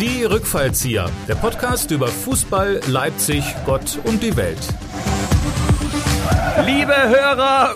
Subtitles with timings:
[0.00, 4.56] Die Rückfallzieher, der Podcast über Fußball, Leipzig, Gott und die Welt.
[6.64, 7.74] Liebe Hörer,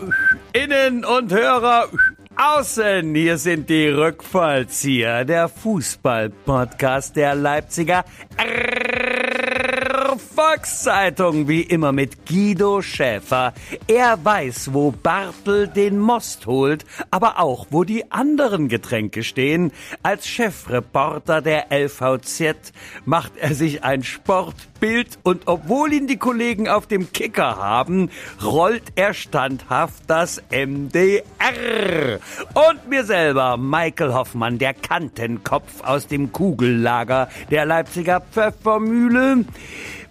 [0.54, 1.90] innen und Hörer,
[2.34, 8.06] außen, hier sind die Rückfallzieher, der Fußball-Podcast der Leipziger
[10.34, 13.54] Volkszeitung, wie immer mit Guido Schäfer.
[13.86, 19.70] Er weiß, wo Bartel den Most holt, aber auch, wo die anderen Getränke stehen.
[20.02, 22.72] Als Chefreporter der LVZ
[23.04, 28.10] macht er sich ein Sportbild und obwohl ihn die Kollegen auf dem Kicker haben,
[28.42, 32.18] rollt er standhaft das MDR.
[32.54, 39.44] Und mir selber, Michael Hoffmann, der Kantenkopf aus dem Kugellager der Leipziger Pfeffermühle.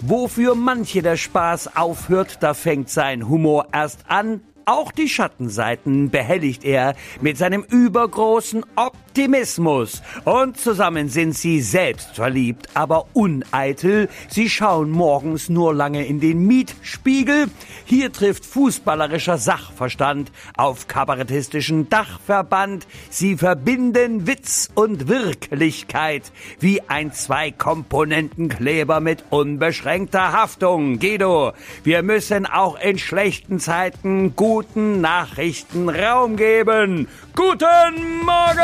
[0.06, 4.42] Wofür manche der Spaß aufhört, da fängt sein Humor erst an.
[4.66, 10.02] Auch die Schattenseiten behelligt er mit seinem übergroßen Optimismus.
[10.24, 14.08] Und zusammen sind sie selbstverliebt, aber uneitel.
[14.30, 17.48] Sie schauen morgens nur lange in den Mietspiegel.
[17.84, 22.88] Hier trifft fußballerischer Sachverstand auf kabarettistischen Dachverband.
[23.10, 31.00] Sie verbinden Witz und Wirklichkeit wie ein Zwei-Komponenten-Kleber mit unbeschränkter Haftung.
[31.00, 31.52] Guido,
[31.84, 37.08] wir müssen auch in schlechten Zeiten guten Nachrichten Raum geben.
[37.36, 38.60] Guten Morgen!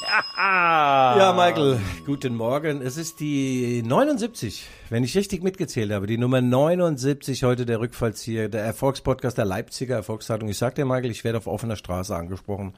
[0.36, 2.82] Ja, Michael, guten Morgen.
[2.82, 8.48] Es ist die 79, wenn ich richtig mitgezählt habe, die Nummer 79 heute der Rückfallzieher,
[8.48, 10.48] der Erfolgspodcast der Leipziger Erfolgszeitung.
[10.48, 12.74] Ich sag dir, Michael, ich werde auf offener Straße angesprochen.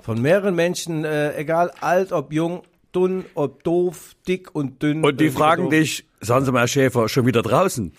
[0.00, 2.62] Von mehreren Menschen, äh, egal alt, ob jung,
[2.94, 5.04] dünn, ob doof, dick und dünn.
[5.04, 5.70] Und die fragen doof.
[5.72, 7.92] dich, sagen Sie mal, Herr Schäfer, schon wieder draußen?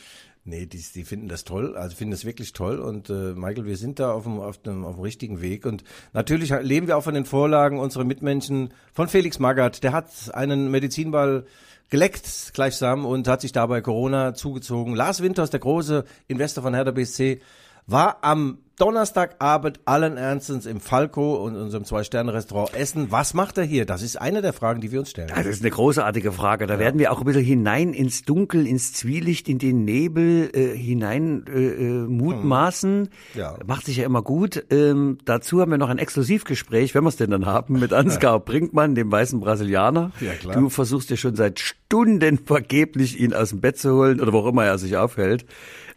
[0.46, 2.80] Nee, die, die finden das toll, also finden das wirklich toll.
[2.80, 5.66] Und äh, Michael, wir sind da auf dem, auf, dem, auf dem richtigen Weg.
[5.66, 8.74] Und natürlich leben wir auch von den Vorlagen unserer Mitmenschen.
[8.92, 11.46] Von Felix Magath, der hat einen Medizinball
[11.90, 14.96] geleckt gleichsam und hat sich dabei Corona zugezogen.
[14.96, 17.40] Lars Winters, der große Investor von Hertha BSC,
[17.86, 23.12] war am Donnerstagabend allen Ernstens im Falco und unserem Zwei-Sterne-Restaurant essen.
[23.12, 23.86] Was macht er hier?
[23.86, 25.30] Das ist eine der Fragen, die wir uns stellen.
[25.30, 26.66] Ja, das ist eine großartige Frage.
[26.66, 30.76] Da werden wir auch ein bisschen hinein ins Dunkel, ins Zwielicht, in den Nebel äh,
[30.76, 33.10] hinein äh, äh, mutmaßen.
[33.36, 33.60] Ja.
[33.68, 34.66] Macht sich ja immer gut.
[34.72, 38.40] Ähm, dazu haben wir noch ein Exklusivgespräch, wenn wir es denn dann haben, mit Ansgar
[38.44, 40.12] Brinkmann, dem weißen Brasilianer.
[40.20, 40.56] Ja, klar.
[40.56, 44.40] Du versuchst ja schon seit Stunden vergeblich, ihn aus dem Bett zu holen oder wo
[44.40, 45.46] auch immer er sich aufhält.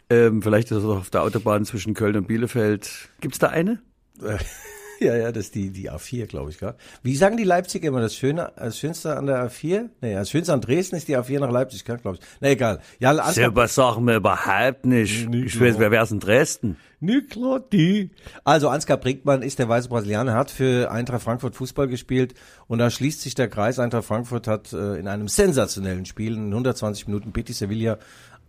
[0.09, 3.09] Ähm, vielleicht ist er noch auf der Autobahn zwischen Köln und Bielefeld.
[3.21, 3.81] Gibt's da eine?
[4.99, 6.75] Ja, ja, das ist die, die A4, glaube ich, gell?
[7.03, 9.91] Wie sagen die Leipziger immer, das Schöne, das Schönste an der A4?
[10.01, 12.21] Nee, das Schönste an Dresden ist die A4 nach Leipzig, glaube ich.
[12.41, 12.81] Na, egal.
[12.99, 15.29] Ja, Selber sagen wir überhaupt nicht.
[15.29, 16.77] Nee, Ich weiß, wer wär's in Dresden?
[17.73, 18.11] Die.
[18.43, 22.35] Also Ansgar Brinkmann ist der weiße Brasilianer, hat für Eintracht Frankfurt Fußball gespielt
[22.67, 23.79] und da schließt sich der Kreis.
[23.79, 27.99] Eintracht Frankfurt hat äh, in einem sensationellen Spiel in 120 Minuten Betis Sevilla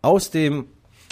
[0.01, 0.67] aus dem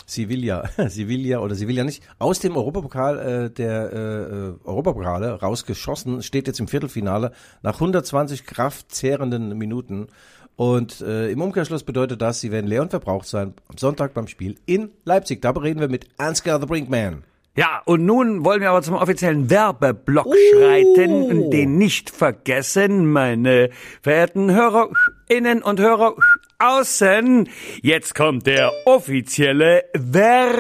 [0.06, 6.48] Sevilla, Sevilla oder Sevilla nicht, aus dem Europapokal äh, der äh, äh, Europapokale rausgeschossen, steht
[6.48, 10.08] jetzt im Viertelfinale nach 120 kraftzehrenden Minuten.
[10.56, 14.28] Und äh, im Umkehrschluss bedeutet das, sie werden leer und verbraucht sein am Sonntag beim
[14.28, 15.42] Spiel in Leipzig.
[15.42, 17.24] Da reden wir mit Ansgar the Brinkman.
[17.58, 20.34] Ja, und nun wollen wir aber zum offiziellen Werbeblock Oh.
[20.54, 23.70] schreiten und den nicht vergessen, meine
[24.02, 26.16] verehrten Hörerinnen und Hörer
[26.60, 27.48] außen.
[27.82, 30.60] Jetzt kommt der offizielle Werbeblock.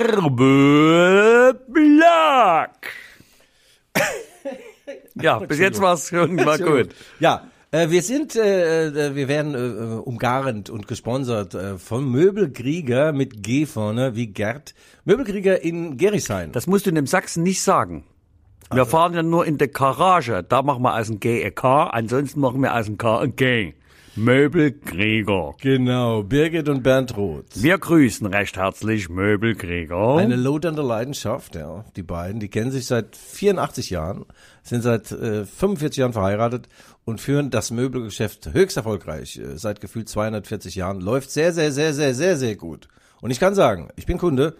[5.21, 6.89] Ja, bis jetzt war's schon mal gut.
[7.19, 13.11] Ja, äh, wir sind, äh, äh, wir werden äh, umgarnt und gesponsert äh, vom Möbelkrieger
[13.11, 14.73] mit G vorne, wie Gerd.
[15.03, 16.51] Möbelkrieger in Gerisheim.
[16.51, 18.03] Das musst du in dem Sachsen nicht sagen.
[18.71, 20.43] Wir fahren ja nur in der Garage.
[20.43, 23.35] Da machen wir aus dem G ein K, ansonsten machen wir aus dem K ein
[23.35, 23.73] G.
[24.17, 25.55] Möbelkrieger.
[25.59, 27.45] Genau, Birgit und Bernd Roth.
[27.55, 30.15] Wir grüßen recht herzlich Möbelkrieger.
[30.15, 31.83] Eine lodernde Leidenschaft, ja.
[31.97, 34.25] Die beiden, die kennen sich seit 84 Jahren,
[34.63, 36.69] sind seit äh, 45 Jahren verheiratet
[37.03, 39.37] und führen das Möbelgeschäft höchst erfolgreich.
[39.37, 41.01] Äh, seit gefühlt 240 Jahren.
[41.01, 42.87] Läuft sehr, sehr, sehr, sehr, sehr, sehr gut.
[43.19, 44.55] Und ich kann sagen, ich bin Kunde.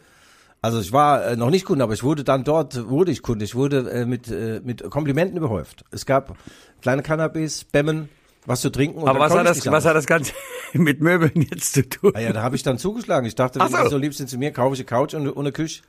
[0.62, 3.46] Also ich war äh, noch nicht Kunde, aber ich wurde dann dort, wurde ich Kunde.
[3.46, 5.86] Ich wurde äh, mit, äh, mit Komplimenten überhäuft.
[5.92, 6.36] Es gab
[6.82, 8.10] kleine Cannabis, Bämmen,
[8.46, 9.00] was zu trinken.
[9.00, 10.34] Und Aber was hat, das, was hat das Ganze
[10.74, 12.12] mit Möbeln jetzt zu tun?
[12.16, 13.26] Ah ja, da habe ich dann zugeschlagen.
[13.28, 13.84] Ich dachte, Ach wenn so.
[13.84, 15.82] Sie so lieb sind zu mir, kaufe ich eine Couch und, und eine Küche.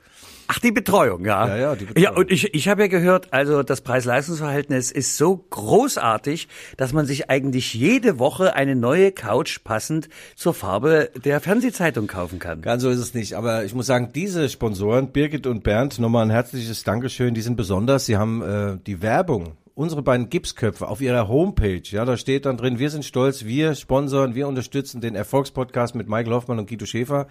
[0.49, 1.47] Ach, die Betreuung, ja.
[1.47, 2.03] Ja, ja, die Betreuung.
[2.03, 7.05] Ja, und ich, ich habe ja gehört, also das Preis-Leistungs-Verhältnis ist so großartig, dass man
[7.05, 12.61] sich eigentlich jede Woche eine neue Couch passend zur Farbe der Fernsehzeitung kaufen kann.
[12.61, 13.33] Ganz so ist es nicht.
[13.33, 17.33] Aber ich muss sagen, diese Sponsoren, Birgit und Bernd, nochmal ein herzliches Dankeschön.
[17.33, 18.05] Die sind besonders.
[18.05, 22.57] Sie haben äh, die Werbung unsere beiden Gipsköpfe auf ihrer Homepage, ja, da steht dann
[22.57, 26.87] drin, wir sind stolz, wir sponsern, wir unterstützen den Erfolgspodcast mit Michael Hoffmann und Guido
[26.87, 27.27] Schäfer.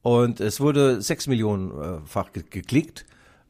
[0.00, 3.04] Und es wurde sechs Millionenfach ge geklickt.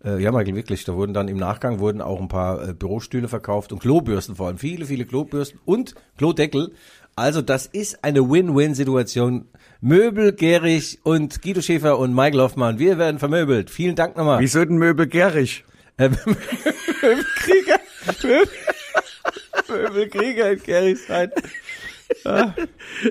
[0.04, 0.84] Äh, ja, Michael, wirklich.
[0.84, 4.48] Da wurden dann im Nachgang wurden auch ein paar äh, Bürostühle verkauft und Klobürsten vor
[4.48, 4.58] allem.
[4.58, 6.72] Viele, viele Klobürsten und Klodeckel.
[7.14, 9.46] Also das ist eine Win-Win-Situation.
[9.80, 13.70] Möbel, Gehrig und Guido Schäfer und Michael Hoffmann, wir werden vermöbelt.
[13.70, 14.40] Vielen Dank nochmal.
[14.40, 15.64] Wieso denn Möbel gärig?
[15.98, 16.08] Äh,
[17.02, 17.79] Möbelkrieger.
[19.68, 21.30] Möbelkrieger in Gerichshain.
[22.24, 22.54] Ja,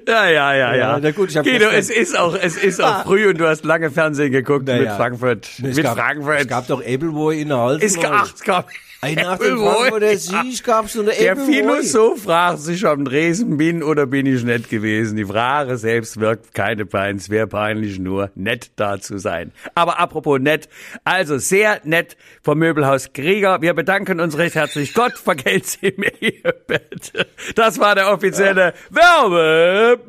[0.07, 0.75] ja, ja, ja.
[0.75, 3.63] Ja, na gut, ich Guido, es ist auch, es ist auch früh und du hast
[3.63, 4.81] lange Fernsehen geguckt Naja.
[4.81, 5.45] mit Frankfurt.
[5.63, 6.41] Es mit gab, Frankfurt.
[6.41, 7.81] Es gab doch Appleboy in der Hals.
[7.83, 8.67] es gab, es gab
[9.01, 9.75] nach dem Appleboy.
[9.75, 11.37] Frankfurter Sieg gab's so eine Der.
[11.37, 15.15] Philosoph fragt sich, ob ein Dresen bin oder bin ich nett gewesen.
[15.15, 17.15] Die Frage selbst wirkt keine Pein.
[17.15, 19.53] Es wäre peinlich nur, nett da zu sein.
[19.73, 20.67] Aber apropos nett,
[21.05, 23.61] also sehr nett vom Möbelhaus Krieger.
[23.61, 24.93] Wir bedanken uns recht herzlich.
[24.93, 27.13] Gott vergelt sie mir ihr Bett.
[27.55, 29.99] Das war der offizielle Werbeblock.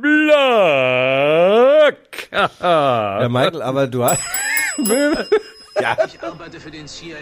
[2.33, 4.21] Ja, Michael, aber du hast...
[6.07, 7.17] Ich arbeite für den CIA.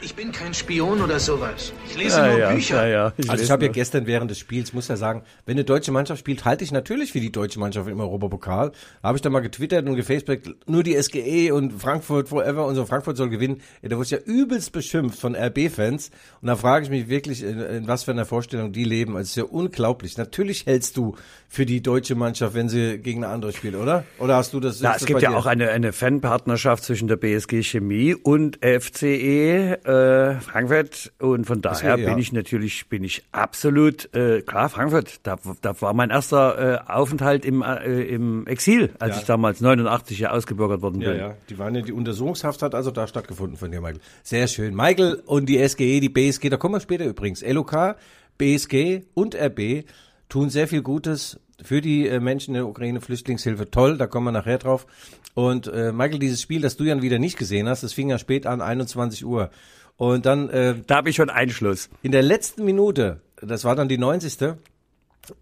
[0.00, 1.72] Ich bin kein Spion oder sowas.
[1.88, 2.86] Ich lese Ja, nur ja, Bücher.
[2.86, 3.12] ja, ja.
[3.28, 6.20] Also ich habe ja gestern während des Spiels, muss ja sagen, wenn eine deutsche Mannschaft
[6.20, 8.72] spielt, halte ich natürlich für die deutsche Mannschaft im Europapokal.
[9.02, 12.86] Habe ich da mal getwittert und gefacebackt, nur die SGE und Frankfurt forever und so,
[12.86, 13.60] Frankfurt soll gewinnen.
[13.82, 16.10] Ja, da wurde ich ja übelst beschimpft von RB-Fans.
[16.40, 19.12] Und da frage ich mich wirklich, in, in was für einer Vorstellung die leben.
[19.16, 20.16] Also es ist ja unglaublich.
[20.16, 21.16] Natürlich hältst du
[21.48, 24.04] für die deutsche Mannschaft, wenn sie gegen eine andere spielt, oder?
[24.18, 24.80] Oder hast du das?
[24.80, 25.36] Na, es das gibt ja dir?
[25.36, 31.98] auch eine, eine Fanpartnerschaft zwischen der BSG Chemie und FCE äh, Frankfurt und von daher
[31.98, 32.08] ja.
[32.08, 35.20] bin ich natürlich bin ich absolut äh, klar Frankfurt.
[35.22, 39.20] Da, da war mein erster äh, Aufenthalt im äh, im Exil, als Ja.
[39.20, 41.18] ich damals 89 ja ausgebürgert worden Ja, bin.
[41.18, 41.34] ja.
[41.48, 44.00] Die waren ja, die Untersuchungshaft hat also da stattgefunden von dir, Michael.
[44.22, 44.74] Sehr schön.
[44.74, 47.42] Michael und die SGE, die BSG, da kommen wir später übrigens.
[47.46, 47.96] LOK,
[48.38, 49.84] BSG und RB
[50.28, 53.70] tun sehr viel Gutes für die äh, Menschen in der Ukraine, Flüchtlingshilfe.
[53.70, 54.86] Toll, da kommen wir nachher drauf.
[55.34, 58.18] Und äh, Michael, dieses Spiel, das du ja wieder nicht gesehen hast, das fing ja
[58.18, 59.50] spät an, 21 Uhr.
[59.96, 61.90] Und dann äh, Da habe ich schon Einschluss.
[62.02, 64.56] in der letzten Minute, das war dann die 90.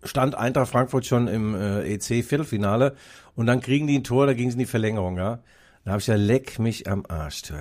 [0.03, 2.95] stand Eintracht Frankfurt schon im äh, EC-Viertelfinale
[3.37, 5.39] und dann kriegen die ein Tor, da ging es in die Verlängerung, ja.
[5.85, 7.43] Da habe ich ja leck mich am Arsch.
[7.43, 7.55] du.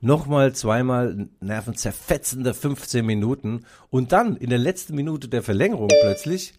[0.00, 6.54] Nochmal, zweimal nervenzerfetzende 15 Minuten und dann in der letzten Minute der Verlängerung plötzlich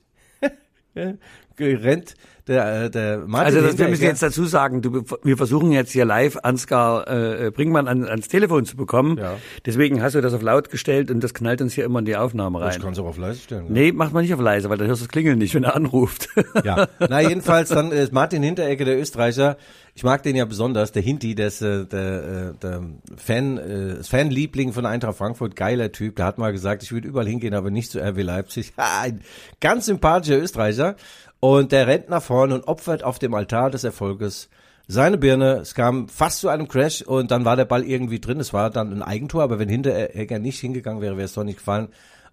[0.96, 1.18] 嗯
[1.60, 2.16] rennt
[2.50, 5.92] der, äh, der Martin Also das, wir müssen jetzt dazu sagen, du, wir versuchen jetzt
[5.92, 9.18] hier live Ansgar äh, Brinkmann an, ans Telefon zu bekommen.
[9.18, 9.36] Ja.
[9.66, 12.18] Deswegen hast du das auf laut gestellt und das knallt uns hier immer in die
[12.18, 12.72] Aufnahme rein.
[12.76, 13.66] Ich kann es auch auf leise stellen.
[13.68, 13.72] ja.
[13.72, 15.76] Nee, macht man nicht auf leise, weil dann hörst du das Klingeln nicht, wenn er
[15.76, 16.28] anruft.
[16.64, 19.58] Ja, na jedenfalls dann äh, Martin Hinteregger, der Österreicher.
[19.94, 22.84] Ich mag den ja besonders, der Hinti, der ist äh, der, äh, der
[23.18, 26.16] Fan, äh, Fanliebling von Eintracht Frankfurt, geiler Typ.
[26.16, 28.74] Der hat mal gesagt, ich würde überall hingehen, aber nicht zu RB Leipzig.
[28.78, 29.22] Ha, Ein
[29.60, 30.96] ganz sympathischer Österreicher.
[31.40, 34.50] Und der rennt nach vorne und opfert auf dem Altar des Erfolges
[34.88, 35.60] seine Birne.
[35.62, 38.40] Es kam fast zu einem Crash und dann war der Ball irgendwie drin.
[38.40, 41.58] Es war dann ein Eigentor, aber wenn Hinteregger nicht hingegangen wäre, wäre es doch nicht
[41.58, 41.90] gefallen.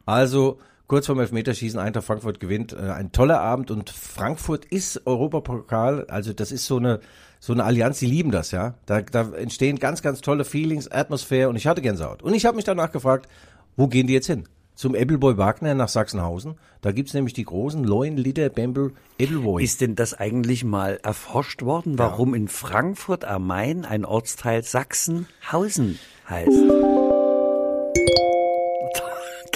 [0.06, 0.58] Also
[0.88, 2.73] kurz vorm Elfmeterschießen, Eintracht Frankfurt gewinnt.
[2.73, 6.06] Äh, ein toller Abend und Frankfurt ist Europapokal.
[6.09, 7.00] Also das ist so eine
[7.38, 8.75] so eine Allianz, die lieben das, ja.
[8.87, 12.23] Da, da entstehen ganz, ganz tolle Feelings, Atmosphäre und ich hatte Gänsehaut.
[12.23, 13.29] Und ich habe mich danach gefragt,
[13.76, 14.49] wo gehen die jetzt hin?
[14.76, 16.58] Zum Ebbelboy Wagner nach Sachsenhausen.
[16.82, 19.64] Da gibt's nämlich die großen 9 Liter Bembel Ebbelboy.
[19.64, 25.99] Ist denn das eigentlich mal erforscht worden, warum in Frankfurt am Main ein Ortsteil Sachsenhausen
[26.28, 26.50] heißt?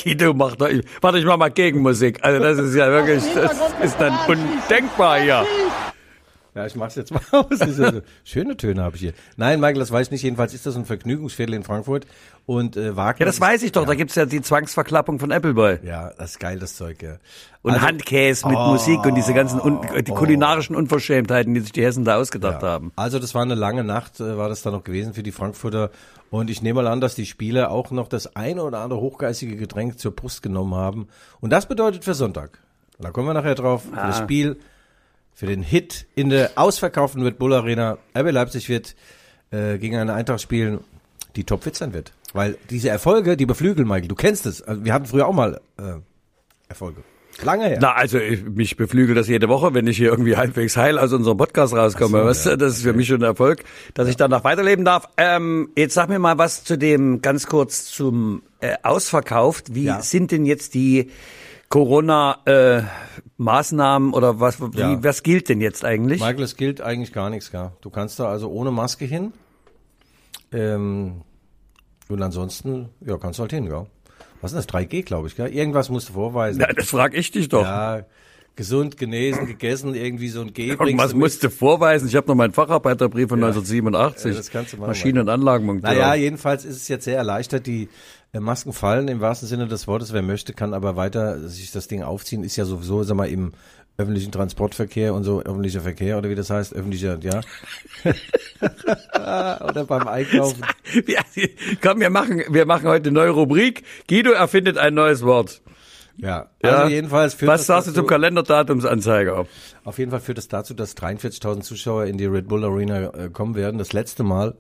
[0.03, 0.71] Guido macht doch,
[1.03, 2.25] warte, ich mach mal Gegenmusik.
[2.25, 5.45] Also das ist ja wirklich, das ist dann undenkbar hier.
[6.55, 7.59] Ja, ich mach's jetzt mal aus.
[7.61, 7.93] Ja
[8.25, 9.13] Schöne Töne habe ich hier.
[9.37, 10.23] Nein, Michael, das weiß ich nicht.
[10.23, 12.07] Jedenfalls ist das ein Vergnügungsviertel in Frankfurt.
[12.47, 13.21] Und äh, Wagner.
[13.21, 13.87] Ja, das weiß ich doch.
[13.87, 15.79] Da gibt's ja die Zwangsverklappung von Appleboy.
[15.85, 17.19] Ja, das ist geil, das Zeug, ja.
[17.63, 21.85] Und Also- Handkäse mit Musik und diese ganzen un die kulinarischen Unverschämtheiten, die sich die
[21.85, 22.91] Hessen da ausgedacht haben.
[22.97, 25.91] Also das war eine lange Nacht, äh, war das da noch gewesen für die Frankfurter.
[26.31, 29.57] Und ich nehme mal an, dass die Spieler auch noch das eine oder andere hochgeistige
[29.57, 31.07] Getränk zur Brust genommen haben.
[31.41, 32.59] Und das bedeutet für Sonntag.
[32.99, 33.85] Da kommen wir nachher drauf.
[33.85, 34.57] Für das Spiel,
[35.35, 37.99] für den Hit in der ausverkauften Red Bull Arena.
[38.17, 38.95] RB Leipzig wird
[39.51, 40.81] äh, gegen eine Eintracht spielen,
[41.37, 42.13] die topfit sein wird.
[42.33, 44.63] Weil diese Erfolge, die beflügeln, Michael, du kennst es.
[44.63, 45.95] Also wir hatten früher auch mal äh,
[46.69, 47.03] Erfolge.
[47.43, 47.79] Lange her.
[47.81, 51.13] Na, also ich, mich beflügelt das jede Woche, wenn ich hier irgendwie halbwegs heil aus
[51.13, 52.21] unserem Podcast rauskomme.
[52.21, 52.51] So, weißt du?
[52.51, 52.57] ja.
[52.57, 55.09] Das ist für mich schon ein Erfolg, dass ich danach weiterleben darf.
[55.17, 59.75] Ähm, jetzt sag mir mal was zu dem, ganz kurz zum äh, Ausverkauft.
[59.75, 60.03] Wie Ja.
[60.03, 61.11] sind denn jetzt die
[61.71, 65.03] Corona-Maßnahmen oder was, wie, Ja.
[65.03, 66.21] was gilt denn jetzt eigentlich?
[66.21, 67.71] Michael, es gilt eigentlich gar nichts, gell?
[67.81, 69.33] Du kannst da also ohne Maske hin.
[70.53, 71.23] Ähm,
[72.09, 73.87] und ansonsten, ja, kannst du halt hin, gell?
[74.43, 75.49] was ist das, 3G, glaube ich, gell?
[75.49, 76.61] Irgendwas musst du vorweisen.
[76.61, 77.63] Ja, das frag ich dich doch.
[77.63, 78.05] Ja,
[78.57, 80.71] gesund, genesen, gegessen, irgendwie so ein G.
[80.71, 82.09] Irgendwas musst du vorweisen.
[82.09, 84.37] Ich habe noch meinen Facharbeiterbrief von Ja, 1987.
[84.37, 85.93] das kannst du machen, Maschinen- und Anlagenmonteur.
[85.93, 87.67] Naja, jedenfalls ist es jetzt sehr erleichtert.
[87.67, 87.89] Die äh,
[88.39, 90.13] Masken fallen im wahrsten Sinne des Wortes.
[90.13, 92.45] Wer möchte, kann aber weiter sich das Ding aufziehen.
[92.45, 93.53] Ist ja sowieso, sag mal, im
[93.99, 97.41] öffentlichen Transportverkehr und so, öffentlicher Verkehr oder wie das heißt, öffentlicher, ja.
[99.69, 100.63] oder beim Einkaufen.
[101.83, 103.83] Komm, wir machen, wir machen heute eine neue Rubrik.
[104.09, 105.61] Guido erfindet ein neues Wort.
[106.17, 106.71] Ja, Ja.
[106.79, 109.47] also jedenfalls führt Was das sagst du zum Kalenderdatumsanzeiger?
[109.85, 113.31] Auf jeden Fall führt es dazu, dass 43.000 Zuschauer in die Red Bull Arena äh,
[113.31, 113.79] kommen werden.
[113.79, 114.55] Das letzte Mal,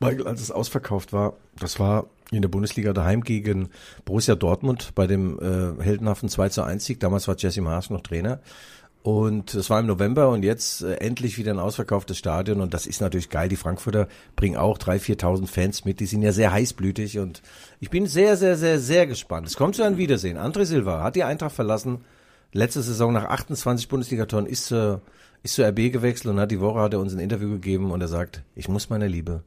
[0.00, 3.68] Michael, als es ausverkauft war, das war in der Bundesliga daheim gegen
[4.04, 7.00] Borussia Dortmund bei dem äh, heldenhaften 2 zu 1 Sieg.
[7.00, 8.40] Damals war Jesse Marsch noch Trainer.
[9.02, 12.86] Und es war im November und jetzt äh, endlich wieder ein ausverkauftes Stadion und das
[12.86, 13.48] ist natürlich geil.
[13.48, 15.98] Die Frankfurter bringen auch 3.000, 4.000 Fans mit.
[15.98, 17.42] Die sind ja sehr heißblütig und
[17.80, 19.48] ich bin sehr, sehr, sehr, sehr gespannt.
[19.48, 20.38] Es kommt zu einem Wiedersehen.
[20.38, 22.04] André Silva hat die Eintracht verlassen.
[22.52, 25.00] Letzte Saison nach 28 Bundesligatoren ist zur,
[25.42, 28.00] ist zur RB gewechselt und hat die Woche hat er uns ein Interview gegeben und
[28.00, 29.42] er sagt, ich muss meiner Liebe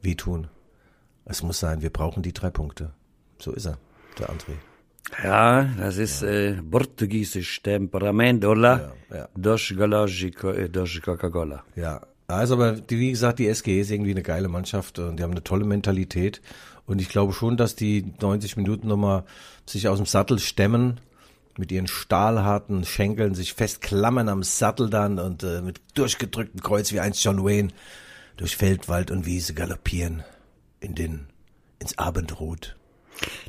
[0.00, 0.46] wehtun.
[1.24, 2.92] Es muss sein, wir brauchen die drei Punkte.
[3.38, 3.78] So ist er,
[4.18, 4.54] der André.
[5.22, 8.94] Ja, das ist äh, portugiesisch Temperament, oder?
[9.10, 9.28] Ja, ja.
[9.36, 11.64] Dos Galactico, äh, dos Coca-Cola.
[11.76, 15.22] Ja, also aber die, wie gesagt, die SGE ist irgendwie eine geile Mannschaft und die
[15.22, 16.40] haben eine tolle Mentalität
[16.86, 19.24] und ich glaube schon, dass die 90 Minuten nochmal
[19.66, 21.00] sich aus dem Sattel stemmen,
[21.58, 27.00] mit ihren stahlharten Schenkeln sich festklammern am Sattel dann und äh, mit durchgedrücktem Kreuz wie
[27.00, 27.68] einst John Wayne
[28.38, 30.24] durch Feld, Wald und Wiese galoppieren
[30.82, 31.26] in den
[31.78, 32.76] ins Abendrot.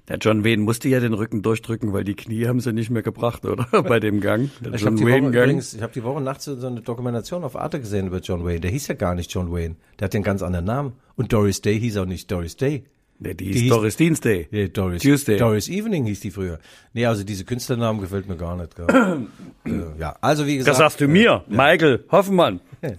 [0.07, 3.01] Der John Wayne musste ja den Rücken durchdrücken, weil die Knie haben sie nicht mehr
[3.01, 3.65] gebracht, oder?
[3.83, 4.49] Bei dem Gang.
[4.61, 5.43] Der Ich habe die, Woche Wayne Gang.
[5.45, 8.59] übrigens- ich hab die Woche nachts so eine Dokumentation auf Arte gesehen über John Wayne.
[8.59, 9.75] Der hieß ja gar nicht John Wayne.
[9.99, 10.93] Der hat einen ganz anderen Namen.
[11.15, 12.83] Und Doris Day hieß auch nicht Doris Day.
[13.19, 14.47] Nee, die die hieß Doris Dienstday.
[14.51, 15.37] Ja, Doris, Tuesday.
[15.37, 16.59] Doris Evening hieß die früher.
[16.93, 18.75] Nee, also diese Künstlernamen gefällt mir gar nicht.
[18.75, 18.87] Gell.
[19.65, 20.71] äh, ja, also wie gesagt.
[20.71, 22.59] Das sagst du mir, Michael Hoffmann.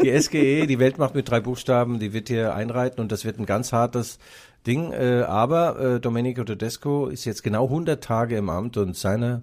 [0.00, 3.46] Die SGE, die Weltmacht mit drei Buchstaben, die wird hier einreiten und das wird ein
[3.46, 4.18] ganz hartes
[4.66, 4.92] Ding.
[4.92, 9.42] Äh, aber äh, Domenico Tedesco ist jetzt genau 100 Tage im Amt und seine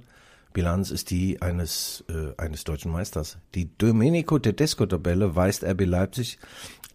[0.54, 3.38] Bilanz ist die eines, äh, eines deutschen Meisters.
[3.54, 6.40] Die Domenico Tedesco-Tabelle weist RB Leipzig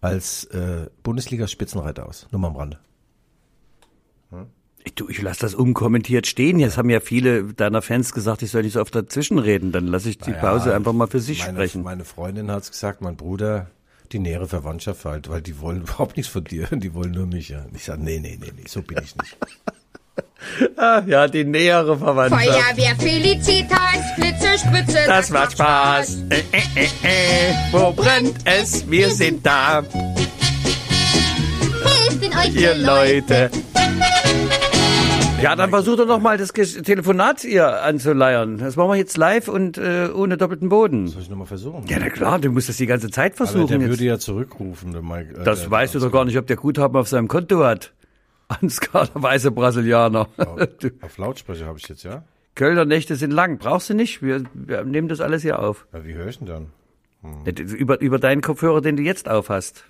[0.01, 2.27] als äh, Bundesliga-Spitzenreiter aus.
[2.31, 2.79] Nur mal am Rande.
[4.31, 4.37] Ich,
[4.95, 6.59] du, ich lasse das unkommentiert stehen.
[6.59, 9.71] Jetzt haben ja viele deiner Fans gesagt, ich soll nicht so oft dazwischen reden.
[9.71, 11.83] Dann lasse ich die Ja, Pause einfach mal für sich meine, sprechen.
[11.83, 13.67] Meine Freundin hat's gesagt, mein Bruder,
[14.11, 17.49] die nähere Verwandtschaft halt, weil die wollen überhaupt nichts von dir, die wollen nur mich.
[17.49, 17.65] Ja.
[17.73, 19.37] Ich sage, nee, nee, nee, nee, so bin ich nicht.
[20.77, 22.45] Ah, ja, die nähere Verwandtschaft.
[22.45, 26.17] Feuerwehr Felicitas, Blitze, Spritze, Das macht Spaß.
[26.29, 27.53] Äh, äh, äh, äh.
[27.71, 28.89] Wo brennt es?
[28.89, 29.83] Wir sind da,
[31.83, 33.49] Hilft in euch, ihr Leute.
[35.45, 38.57] Ja, dann versucht doch noch mal das Ges- Telefonat ihr anzuleiern.
[38.57, 41.07] Das machen wir jetzt live und äh, ohne doppelten Boden.
[41.07, 41.85] Soll ich nochmal versuchen?
[41.87, 43.67] Ja, na klar, du musst das die ganze Zeit Aber versuchen.
[43.67, 43.89] der jetzt.
[43.89, 44.91] würde ja zurückrufen.
[44.91, 47.27] Der Mike, äh, Das der, weißt du doch gar nicht, ob der Guthaben auf seinem
[47.27, 47.93] Konto hat.
[48.47, 50.27] Ansgar, der weiße Brasilianer.
[50.79, 52.23] Du, Auf Lautsprecher habe ich jetzt, ja?
[52.55, 53.57] Kölner Nächte sind lang.
[53.57, 54.21] Brauchst du nicht.
[54.21, 55.87] Wir, wir nehmen das alles hier auf.
[55.93, 56.67] ja wie höre ich denn dann?
[57.55, 59.85] Über, über deinen Kopfhörer, den du jetzt aufhast.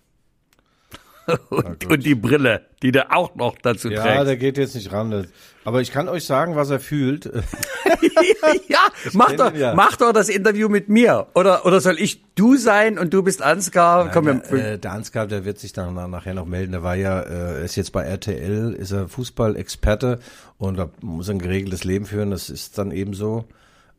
[1.50, 4.28] Und, und die Brille, die du auch noch dazu Ja, trägst.
[4.28, 5.26] der geht jetzt nicht ran.
[5.64, 7.26] Aber ich kann euch sagen, was er fühlt.
[8.68, 8.80] ja,
[9.14, 9.74] mach doch, ja.
[9.74, 11.28] mach doch das Interview mit mir.
[11.34, 14.12] Oder, oder soll ich du sein und du bist Ansgar?
[14.12, 16.72] Komm, wir, der, äh, der Ansgar, der wird sich dann nach- nachher noch melden.
[16.74, 20.20] Der war ja, äh, er ist jetzt bei RTL, ist er Fußballexperte
[20.58, 22.32] und muss ein geregeltes Leben führen.
[22.32, 23.46] Das ist dann eben so.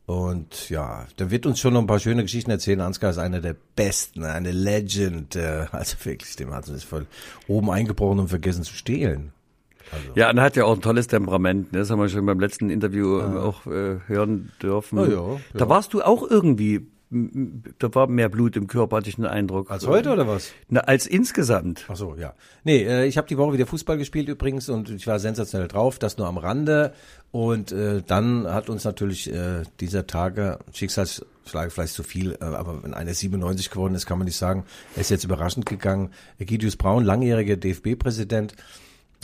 [0.07, 2.79] Und ja, der wird uns schon noch ein paar schöne Geschichten erzählen.
[2.79, 5.35] Ansgar ist einer der Besten, eine Legend.
[5.35, 7.07] Äh, also wirklich, dem hat es voll
[7.49, 9.33] oben eingebrochen und vergessen zu stehlen.
[10.15, 11.73] ja, und er hat ja auch ein tolles Temperament.
[11.73, 11.79] Ne?
[11.79, 14.97] Das haben wir schon beim letzten Interview äh, auch äh, hören dürfen.
[14.97, 15.69] Ah, ja, Da ja.
[15.69, 19.71] warst du auch irgendwie, da war mehr Blut im Körper, hatte ich den Eindruck.
[19.71, 20.51] Als heute oder was?
[20.67, 21.85] Na, als insgesamt.
[21.87, 22.33] Ach so, ja.
[22.65, 25.99] Nee, äh, ich habe die Woche wieder Fußball gespielt übrigens und ich war sensationell drauf,
[25.99, 26.93] das nur am Rande.
[27.31, 32.83] Und äh, dann hat uns natürlich äh, dieser Tage, Schicksalsschlag vielleicht zu viel, äh, aber
[32.83, 36.11] wenn einer 97 geworden ist, kann man nicht sagen, er ist jetzt überraschend gegangen.
[36.39, 38.53] Egidius Braun, langjähriger DFB-Präsident,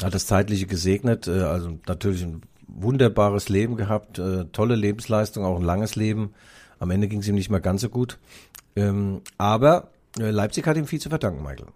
[0.01, 5.57] hat das Zeitliche gesegnet, äh, also natürlich ein wunderbares Leben gehabt, äh, tolle Lebensleistung, auch
[5.57, 6.33] ein langes Leben.
[6.79, 8.17] Am Ende ging es ihm nicht mehr ganz so gut.
[8.75, 9.89] Ähm, aber
[10.19, 11.67] äh, Leipzig hat ihm viel zu verdanken, Michael.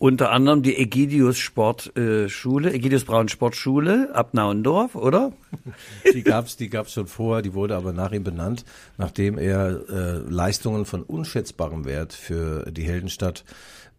[0.00, 5.32] Unter anderem die Egidius Sportschule, Egidius Braun Sportschule ab Nauendorf, oder?
[6.14, 8.64] Die gab's, die gab's schon vorher, die wurde aber nach ihm benannt,
[8.96, 13.52] nachdem er äh, Leistungen von unschätzbarem Wert für die Heldenstadt äh,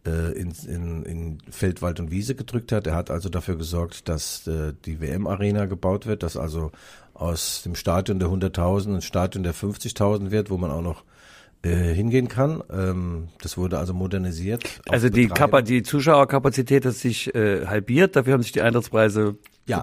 [0.08, 2.86] in, in, in Feld, Wald und Wiese gedrückt hat.
[2.86, 6.72] Er hat also dafür gesorgt, dass äh, die WM-Arena gebaut wird, dass also
[7.12, 11.04] aus dem Stadion der 100.000 ein Stadion der 50.000 wird, wo man auch noch
[11.62, 12.62] äh, hingehen kann.
[12.72, 14.64] Ähm, das wurde also modernisiert.
[14.88, 15.28] Also die.
[15.28, 19.36] Kapa die Zuschauerkapazität hat sich äh, halbiert, dafür haben sich die Eintrittspreise
[19.66, 19.82] Ja.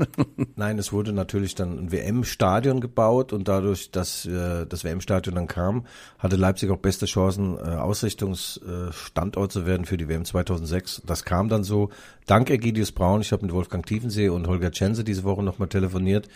[0.56, 5.46] Nein, es wurde natürlich dann ein WM-Stadion gebaut und dadurch, dass äh, das WM-Stadion dann
[5.46, 5.86] kam,
[6.18, 11.02] hatte Leipzig auch beste Chancen, äh, Ausrichtungsstandort zu werden für die WM 2006.
[11.06, 11.88] Das kam dann so,
[12.26, 16.28] dank Egidius Braun, ich habe mit Wolfgang Tiefensee und Holger Tschense diese Woche nochmal telefoniert,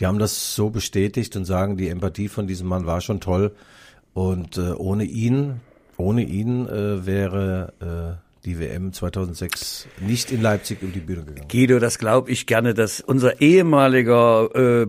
[0.00, 3.54] die haben das so bestätigt und sagen, die Empathie von diesem Mann war schon toll
[4.14, 5.60] und äh, ohne ihn,
[5.96, 11.48] ohne ihn äh, wäre äh, die WM 2006 nicht in Leipzig um die Bühne gegangen.
[11.48, 14.86] Guido, das glaube ich gerne, dass unser ehemaliger äh,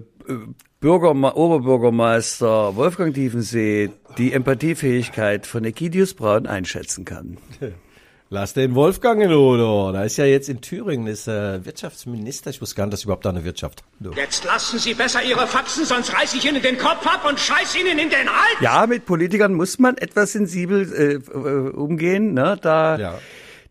[0.80, 7.38] Bürgerme Oberbürgermeister Wolfgang Tiefensee die Empathiefähigkeit von Egidius Braun einschätzen kann.
[8.34, 9.94] Lass den Wolfgang in Ruhe.
[9.94, 12.50] Da ist ja jetzt in Thüringen ist äh, Wirtschaftsminister.
[12.50, 13.84] Ich wusste gar nicht, dass überhaupt da eine Wirtschaft.
[14.00, 14.12] Du.
[14.14, 17.76] Jetzt lassen Sie besser Ihre Faxen, sonst reiß ich Ihnen den Kopf ab und scheiß
[17.76, 18.60] Ihnen in den Hals!
[18.60, 22.34] Ja, mit Politikern muss man etwas sensibel äh, äh, umgehen.
[22.34, 22.58] Ne?
[22.60, 23.20] Da, Ja.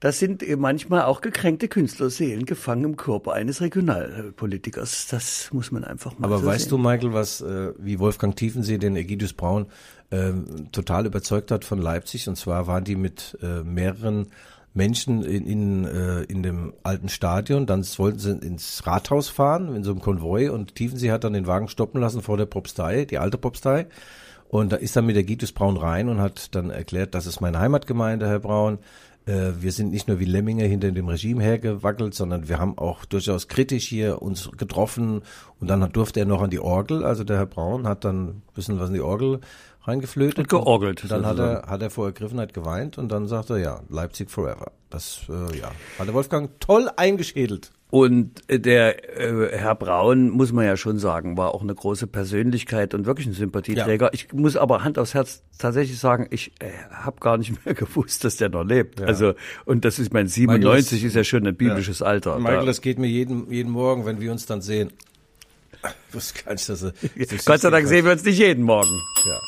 [0.02, 5.06] Das sind äh, manchmal auch gekränkte Künstlerseelen gefangen im Körper eines Regionalpolitikers.
[5.06, 6.70] Das muss man einfach mal Aber so weißt sehen.
[6.70, 9.66] du, Michael, was äh, wie Wolfgang Tiefensee den Egidius Braun
[10.10, 12.28] ähm, total überzeugt hat von Leipzig?
[12.28, 14.26] Und zwar waren die mit äh, mehreren
[14.74, 17.66] Menschen in, in, äh, in dem alten Stadion.
[17.66, 21.46] Dann wollten sie ins Rathaus fahren in so einem Konvoi und Tiefensee hat dann den
[21.46, 23.86] Wagen stoppen lassen vor der Propstei, die alte Propstei.
[24.48, 27.40] Und da ist dann mit der Gitus Braun rein und hat dann erklärt, das ist
[27.40, 28.80] meine Heimatgemeinde, Herr Braun.
[29.26, 33.04] Äh, wir sind nicht nur wie Lemminge hinter dem Regime hergewackelt, sondern wir haben auch
[33.04, 35.22] durchaus kritisch hier uns getroffen.
[35.60, 37.04] Und dann hat, durfte er noch an die Orgel.
[37.04, 39.40] Also der Herr Braun hat dann ein bisschen was in die Orgel
[39.82, 40.38] reingeflötet.
[40.38, 43.58] Und georgelt, Und dann hat er, hat er vor Ergriffenheit geweint und dann sagt er,
[43.58, 44.72] ja, Leipzig forever.
[44.90, 47.72] Das, äh, ja, hat der Wolfgang toll eingeschädelt.
[47.94, 52.06] Und äh, der äh, Herr Braun, muss man ja schon sagen, war auch eine große
[52.06, 54.14] Persönlichkeit und wirklich ein Sympathieträger.
[54.14, 58.24] Ich muss aber Hand aufs Herz tatsächlich sagen, ich äh, habe gar nicht mehr gewusst,
[58.24, 59.02] dass der noch lebt.
[59.02, 59.34] Also
[59.66, 62.38] und das ist mein 97 Michael, ist ja schon ein biblisches Alter.
[62.38, 64.90] Michael, Da- das geht mir jeden, jeden Morgen, wenn wir uns dann sehen.
[66.08, 66.92] Ich wusste gar nicht, dass er,
[67.44, 68.98] Gott sei Dank sehen wir uns nicht jeden Morgen.
[69.26, 69.38] Ja.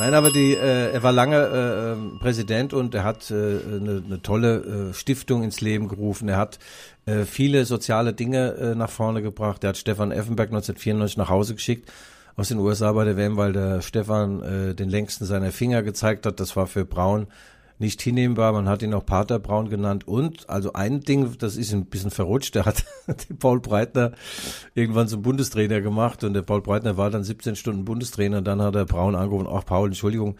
[0.00, 4.02] Nein, aber die, äh, er war lange äh, ähm, Präsident und er hat äh, eine,
[4.02, 6.26] eine tolle äh, Stiftung ins Leben gerufen.
[6.30, 6.58] Er hat
[7.04, 9.62] äh, viele soziale Dinge äh, nach vorne gebracht.
[9.62, 11.92] Er hat Stefan Effenberg 1994 nach Hause geschickt
[12.34, 16.24] aus den USA bei der WM, weil der Stefan äh, den längsten seiner Finger gezeigt
[16.24, 16.40] hat.
[16.40, 17.26] Das war für Braun
[17.80, 18.52] nicht hinnehmbar.
[18.52, 20.06] Man hat ihn auch Pater Braun genannt.
[20.06, 22.54] Und also ein Ding, das ist ein bisschen verrutscht.
[22.54, 22.84] Der hat
[23.28, 24.12] den Paul Breitner
[24.74, 28.38] irgendwann zum Bundestrainer gemacht und der Paul Breitner war dann 17 Stunden Bundestrainer.
[28.38, 30.36] Und dann hat er Braun angerufen, ach Paul, Entschuldigung,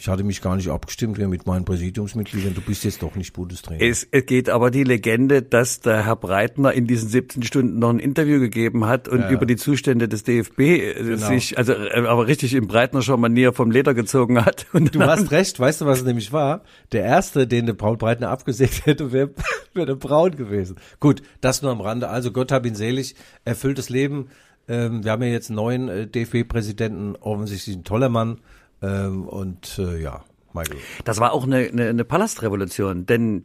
[0.00, 2.54] ich hatte mich gar nicht abgestimmt mit meinen Präsidiumsmitgliedern.
[2.54, 3.82] Du bist jetzt doch nicht Bundestrainer.
[3.82, 7.90] Es es geht aber die Legende, dass der Herr Breitner in diesen 17 Stunden noch
[7.90, 11.26] ein Interview gegeben hat und Ja, über die Zustände des DFB äh, Genau.
[11.28, 14.64] sich, also äh, aber richtig in Breitnerscher Manier vom Leder gezogen hat.
[14.72, 16.62] Und Du hast recht, weißt du, was es nämlich war?
[16.92, 19.30] Der erste, den der Paul Breitner abgesägt hätte, wäre
[19.74, 20.76] wär der Braun gewesen.
[20.98, 22.08] Gut, das nur am Rande.
[22.08, 24.28] Also Gott hab ihn selig, erfülltes Leben.
[24.66, 28.38] Ähm, wir haben ja jetzt einen neuen äh, DFB-Präsidenten, offensichtlich ein toller Mann.
[28.82, 30.78] Ähm, und äh, ja, Michael.
[31.04, 33.44] Das war auch eine, eine, eine Palastrevolution, denn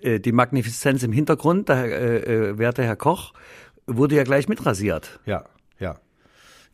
[0.00, 2.16] äh, die Magnifizenz im Hintergrund, der äh,
[2.50, 3.32] äh, werte Herr Koch,
[3.86, 5.20] wurde ja gleich mitrasiert.
[5.26, 5.44] Ja,
[5.78, 5.96] ja.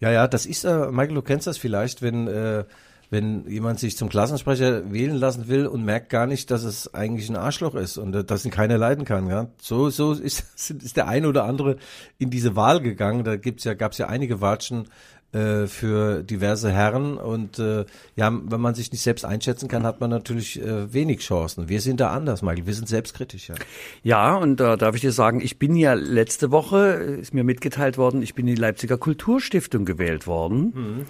[0.00, 2.64] Ja, ja, das ist, äh, Michael, du kennst das vielleicht, wenn, äh,
[3.08, 7.30] wenn jemand sich zum Klassensprecher wählen lassen will und merkt gar nicht, dass es eigentlich
[7.30, 9.28] ein Arschloch ist und äh, dass ihn keiner leiden kann.
[9.28, 9.48] Ja?
[9.60, 11.76] So, so ist, ist der eine oder andere
[12.18, 13.24] in diese Wahl gegangen.
[13.24, 14.88] Da gibt's ja, gab's ja einige Watschen
[15.32, 17.84] äh, für diverse Herren und äh,
[18.14, 21.68] ja, wenn man sich nicht selbst einschätzen kann, hat man natürlich äh, wenig Chancen.
[21.68, 22.66] Wir sind da anders, Michael.
[22.66, 23.48] Wir sind selbstkritisch.
[23.48, 23.54] Ja.
[24.02, 27.44] Ja, und da darf ich dir sagen, ich bin ja letzte Woche, äh, ist mir
[27.44, 31.06] mitgeteilt worden, ich bin in die Leipziger Kulturstiftung gewählt worden.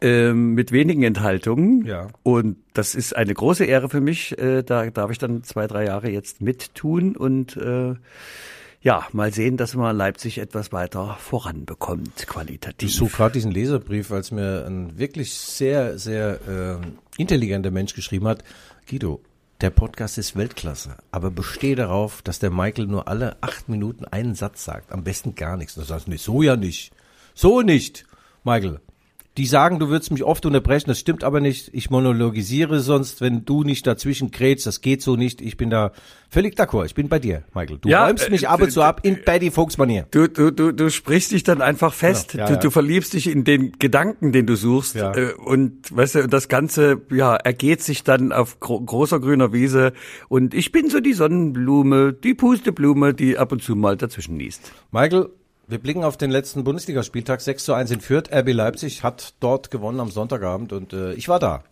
[0.00, 1.84] Ähm, mit wenigen Enthaltungen.
[1.84, 2.06] Ja.
[2.22, 4.38] Und das ist eine große Ehre für mich.
[4.38, 7.96] Äh, da darf ich dann zwei, drei Jahre jetzt mittun und äh,
[8.80, 12.88] ja, mal sehen, dass man Leipzig etwas weiter voranbekommt, qualitativ.
[12.88, 18.28] Ich suche gerade diesen Leserbrief, als mir ein wirklich sehr, sehr ähm, intelligenter Mensch geschrieben
[18.28, 18.44] hat.
[18.88, 19.20] Guido,
[19.60, 24.36] der Podcast ist Weltklasse, aber bestehe darauf, dass der Michael nur alle acht Minuten einen
[24.36, 24.92] Satz sagt.
[24.92, 25.74] Am besten gar nichts.
[25.74, 26.92] Du sagst, nee, so ja nicht.
[27.34, 28.06] So nicht,
[28.44, 28.80] Michael.
[29.38, 31.70] Die sagen, du würdest mich oft unterbrechen, das stimmt aber nicht.
[31.72, 35.40] Ich monologisiere sonst, wenn du nicht dazwischen krätst, das geht so nicht.
[35.40, 35.92] Ich bin da
[36.28, 36.86] völlig d'accord.
[36.86, 37.78] Ich bin bei dir, Michael.
[37.78, 40.08] Du Ja, räumst äh, mich ab und zu ab in Betty Fuchs Manier.
[40.10, 42.34] Du, du, du, du sprichst dich dann einfach fest.
[42.34, 44.96] Ja, ja, du, du verliebst dich in den Gedanken, den du suchst.
[44.96, 49.92] Äh, und weißt du, das Ganze ja ergeht sich dann auf gro großer grüner Wiese.
[50.28, 54.72] Und ich bin so die Sonnenblume, die Pusteblume, die ab und zu mal dazwischen niest.
[54.90, 55.28] Michael,
[55.68, 57.42] wir blicken auf den letzten Bundesligaspieltag.
[57.42, 58.32] 6 zu 1 in Fürth.
[58.32, 61.62] RB Leipzig hat dort gewonnen am Sonntagabend und äh, ich war da.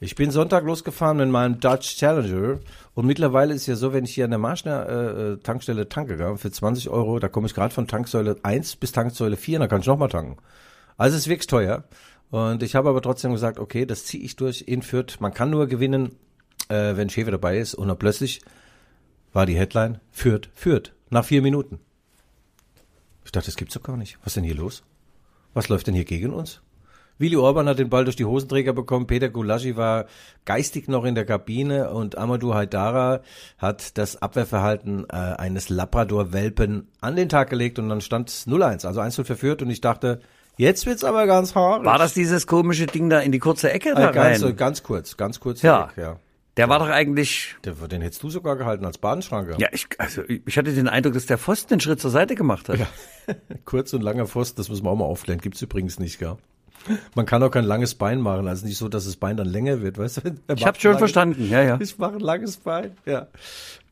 [0.00, 2.58] Ich bin Sonntag losgefahren mit meinem Dutch Challenger
[2.94, 6.16] und mittlerweile ist ja so, wenn ich hier an der Marschner äh, äh, Tankstelle tanke,
[6.16, 9.68] gell, für 20 Euro, da komme ich gerade von Tanksäule 1 bis Tanksäule 4, da
[9.68, 10.38] kann ich nochmal tanken.
[10.96, 11.84] Also es ist wirklich teuer.
[12.30, 15.20] Und ich habe aber trotzdem gesagt, okay, das ziehe ich durch in Fürth.
[15.20, 16.16] Man kann nur gewinnen,
[16.68, 17.74] äh, wenn Schäfer dabei ist.
[17.74, 18.40] Und dann plötzlich
[19.32, 21.80] war die Headline, Fürth, Fürth, nach vier Minuten.
[23.24, 24.18] Ich dachte, das gibt's doch gar nicht.
[24.20, 24.82] Was ist denn hier los?
[25.54, 26.60] Was läuft denn hier gegen uns?
[27.20, 30.06] Willi Orban hat den Ball durch die Hosenträger bekommen, Peter Gulaschi war
[30.46, 33.20] geistig noch in der Kabine und Amadou Haidara
[33.58, 38.86] hat das Abwehrverhalten äh, eines Labrador-Welpen an den Tag gelegt und dann stand es 0-1,
[38.86, 40.20] also 1-0 verführt und ich dachte,
[40.56, 41.84] jetzt wird's aber ganz haarig.
[41.84, 44.56] War das dieses komische Ding da in die kurze Ecke da äh, ganz, rein?
[44.56, 45.60] ganz kurz, ganz kurz.
[45.60, 45.88] Ja.
[45.88, 46.16] weg, ja.
[46.56, 49.54] Der war doch eigentlich Den, den hättest du sogar gehalten als Badenschranke.
[49.58, 52.68] Ja, ich, also ich hatte den Eindruck, dass der Pfosten den Schritt zur Seite gemacht
[52.68, 52.80] hat.
[53.64, 56.36] Kurz und langer Pfosten, das muss man auch mal aufklären, gibt's übrigens nicht, gell?
[57.14, 59.82] Man kann auch kein langes Bein machen, also nicht so, dass das Bein dann länger
[59.82, 60.54] wird, weißt du?
[60.54, 61.78] Ich habe schon ein langes- verstanden, ja, ja.
[61.80, 63.26] Ich mache ein langes Bein, ja.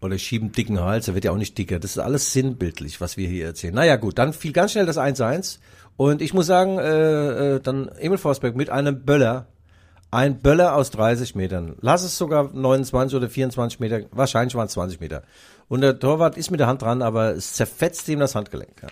[0.01, 1.79] Oder ich schiebe einen dicken Hals, er wird ja auch nicht dicker.
[1.79, 3.75] Das ist alles sinnbildlich, was wir hier erzählen.
[3.75, 5.59] Naja, gut, dann fiel ganz schnell das 1-1.
[5.99, 9.47] Und ich muss sagen, äh, äh, dann Emil Forsberg mit einem Böller.
[10.11, 11.77] Ein Böller aus 30 Metern.
[11.81, 14.01] Lass es sogar 29 oder 24 Meter.
[14.11, 15.23] Wahrscheinlich waren es 20 Meter.
[15.69, 18.83] Und der Torwart ist mit der Hand dran, aber es zerfetzt ihm das Handgelenk.
[18.83, 18.89] Ja.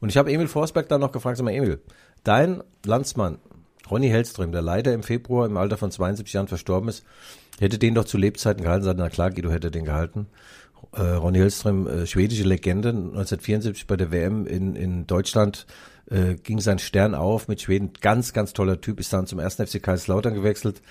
[0.00, 1.80] Und ich habe Emil Forsberg dann noch gefragt, sag mal, Emil,
[2.24, 3.38] dein Landsmann,
[3.90, 7.04] Ronny Hellström, der leider im Februar im Alter von 72 Jahren verstorben ist,
[7.58, 8.84] hätte den doch zu Lebzeiten gehalten.
[8.84, 10.26] Sagt, na klar, Guido hätte den gehalten.
[10.92, 15.66] Äh, Ronny Hellström, äh, schwedische Legende, 1974 bei der WM in, in Deutschland
[16.10, 17.92] äh, ging sein Stern auf mit Schweden.
[18.00, 20.82] Ganz, ganz toller Typ, ist dann zum ersten FC Kaiserslautern gewechselt.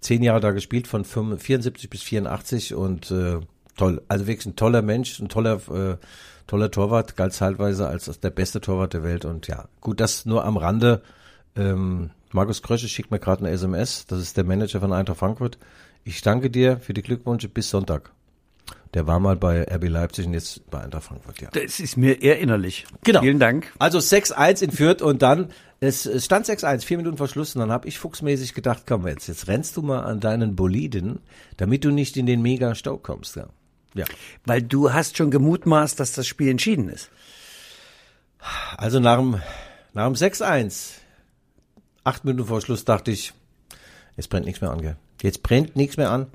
[0.00, 3.40] Zehn Jahre da gespielt, von 75, 74 bis 84 und äh,
[3.76, 4.02] toll.
[4.08, 5.96] Also wirklich ein toller Mensch, ein toller, äh,
[6.46, 10.44] toller Torwart, galt zeitweise als der beste Torwart der Welt und ja, gut, das nur
[10.44, 11.02] am Rande.
[11.56, 15.58] Ähm, Markus Krösche schickt mir gerade eine SMS, das ist der Manager von Eintracht Frankfurt.
[16.04, 18.15] Ich danke dir für die Glückwünsche bis Sonntag.
[18.94, 21.50] Der war mal bei RB Leipzig und jetzt bei Eintracht Frankfurt, ja.
[21.50, 22.86] Das ist mir erinnerlich.
[23.04, 23.20] Genau.
[23.20, 23.72] Vielen Dank.
[23.78, 25.50] Also 6-1 in Fürth und dann,
[25.80, 29.06] es, es stand 6-1, vier Minuten vor Schluss und dann habe ich fuchsmäßig gedacht, komm
[29.06, 31.20] jetzt, jetzt rennst du mal an deinen Boliden,
[31.58, 33.36] damit du nicht in den Mega-Stau kommst.
[33.36, 33.48] Ja.
[33.94, 34.06] ja.
[34.46, 37.10] Weil du hast schon gemutmaßt, dass das Spiel entschieden ist.
[38.76, 39.40] Also nach dem,
[39.92, 40.92] nach dem 6-1,
[42.04, 43.34] acht Minuten vor Schluss dachte ich,
[44.16, 44.96] jetzt brennt nichts mehr an, gell?
[45.20, 46.28] Jetzt brennt nichts mehr an.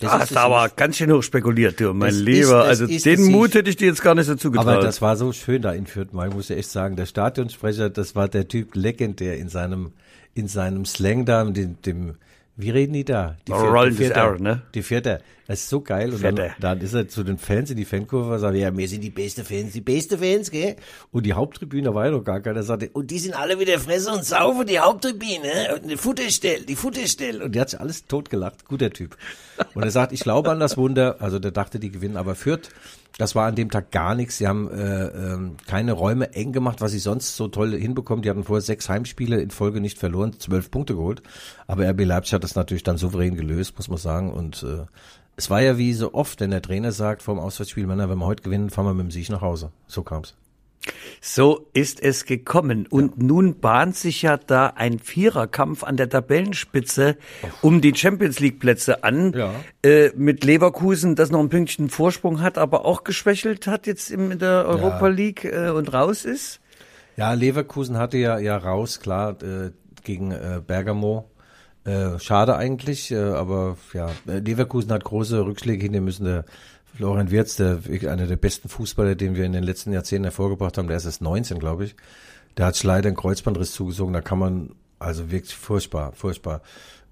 [0.00, 0.76] Das Ah, ist aber nicht.
[0.76, 2.64] ganz schön hoch spekuliert, du, mein ist- Lieber.
[2.64, 4.66] also ist den es Mut hätte ich dir jetzt gar nicht so zugetraut.
[4.66, 7.90] Aber das war so schön da in Fürth, man muss ja echt sagen, der Stadionsprecher,
[7.90, 9.92] das war der Typ legendär in seinem,
[10.34, 12.14] in seinem Slang da, dem, dem
[12.56, 13.36] wie reden die da?
[13.46, 14.62] Die Vier- Rollendes die Vierter, R, ne?
[14.74, 15.20] Die Vierter.
[15.50, 16.12] Das ist so geil.
[16.14, 18.86] Und dann, dann ist er zu den Fans in die Fankurve und sagt, ja, wir
[18.86, 20.76] sind die beste Fans, die beste Fans, gell?
[21.10, 22.58] Und die Haupttribüne war ja noch gar keiner.
[22.58, 26.64] Er sagte, und die sind alle wieder Fresse und Saufen, die Haupttribüne, und die Futterstelle,
[26.64, 27.44] die Futterstelle.
[27.44, 28.64] Und die hat sich alles totgelacht.
[28.64, 29.16] Guter Typ.
[29.74, 31.16] Und er sagt, ich glaube an das Wunder.
[31.18, 32.16] Also der dachte, die gewinnen.
[32.16, 32.70] Aber Fürth,
[33.18, 34.38] das war an dem Tag gar nichts.
[34.38, 38.22] Sie haben äh, ähm, keine Räume eng gemacht, was sie sonst so toll hinbekommen.
[38.22, 41.24] Die hatten vorher sechs Heimspiele in Folge nicht verloren, zwölf Punkte geholt.
[41.66, 44.32] Aber RB Leipzig hat das natürlich dann souverän gelöst, muss man sagen.
[44.32, 44.86] Und äh,
[45.40, 48.26] es war ja wie so oft, wenn der Trainer sagt vom Auswärtsspiel, Männer, wenn wir
[48.26, 49.72] heute gewinnen, fahren wir mit dem Sieg nach Hause.
[49.86, 50.34] So kam's.
[51.22, 52.86] So ist es gekommen.
[52.86, 57.16] Und nun bahnt sich ja da ein Viererkampf an der Tabellenspitze
[57.62, 59.32] um die Champions League Plätze an.
[59.32, 59.54] Ja.
[59.82, 64.38] Äh, mit Leverkusen, das noch ein Pünktchen Vorsprung hat, aber auch geschwächelt hat jetzt in
[64.38, 66.60] der Europa League äh, und raus ist.
[67.16, 69.70] Ja, Leverkusen hatte ja, ja raus, klar, äh,
[70.04, 71.30] gegen äh, Bergamo.
[71.84, 76.24] Äh, schade eigentlich, äh, aber ja, äh, Leverkusen hat große Rückschläge hinnehmen müssen.
[76.24, 76.44] Der
[76.94, 80.88] Florian Wirtz, der einer der besten Fußballer, den wir in den letzten Jahrzehnten hervorgebracht haben,
[80.88, 81.96] der ist erst 19, glaube ich.
[82.58, 84.12] Der hat leider einen Kreuzbandriss zugezogen.
[84.12, 86.60] Da kann man, also wirklich furchtbar, furchtbar.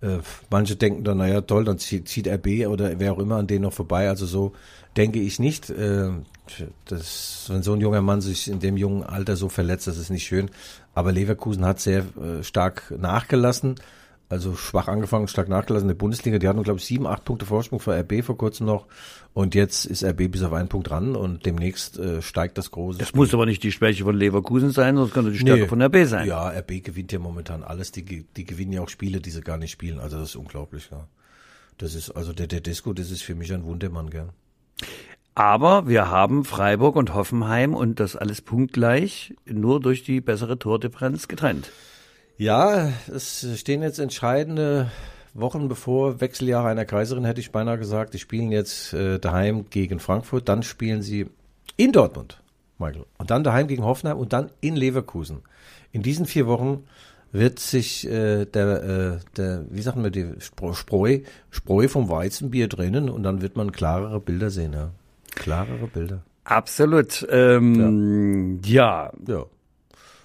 [0.02, 0.18] Äh,
[0.50, 3.62] manche denken dann, naja, toll, dann zieht, zieht RB oder wer auch immer an denen
[3.62, 4.08] noch vorbei.
[4.08, 4.52] Also so
[4.96, 5.70] denke ich nicht.
[5.70, 6.10] Äh,
[6.84, 10.10] das, wenn so ein junger Mann sich in dem jungen Alter so verletzt, das ist
[10.10, 10.50] nicht schön.
[10.94, 13.76] Aber Leverkusen hat sehr äh, stark nachgelassen.
[14.30, 16.38] Also schwach angefangen, stark nachgelassen in der Bundesliga.
[16.38, 18.86] Die hatten, glaube ich, sieben, acht Punkte Vorsprung vor RB vor kurzem noch.
[19.32, 22.98] Und jetzt ist RB bis auf einen Punkt ran und demnächst äh, steigt das große.
[22.98, 25.68] Das muss aber nicht die Schwäche von Leverkusen sein, sondern es kann die Stärke Nee.
[25.68, 26.26] von RB sein.
[26.26, 27.90] Ja, RB gewinnt ja momentan alles.
[27.90, 29.98] Die, die gewinnen ja auch Spiele, die sie gar nicht spielen.
[29.98, 31.06] Also das ist unglaublich, ja.
[31.78, 34.28] Das ist, also der Tedesco, das ist für mich ein Wundermann, gell.
[35.34, 41.28] Aber wir haben Freiburg und Hoffenheim und das alles punktgleich nur durch die bessere Tordifferenz
[41.28, 41.70] getrennt.
[42.38, 44.92] Ja, es stehen jetzt entscheidende
[45.34, 48.14] Wochen bevor Wechseljahre einer Kaiserin, hätte ich beinahe gesagt.
[48.14, 51.26] Die spielen jetzt äh, daheim gegen Frankfurt, dann spielen sie
[51.76, 52.40] in Dortmund,
[52.78, 55.42] Michael, und dann daheim gegen Hoffenheim und dann in Leverkusen.
[55.90, 56.84] In diesen vier Wochen
[57.32, 61.20] wird sich äh, der, äh, der, wie sagen wir, die Spreu,
[61.50, 64.90] Spreu vom Weizenbier trennen und dann wird man klarere Bilder sehen, ja.
[65.34, 66.22] Klarere Bilder.
[66.44, 67.26] Absolut.
[67.30, 69.12] Ähm, ja.
[69.26, 69.44] Ja.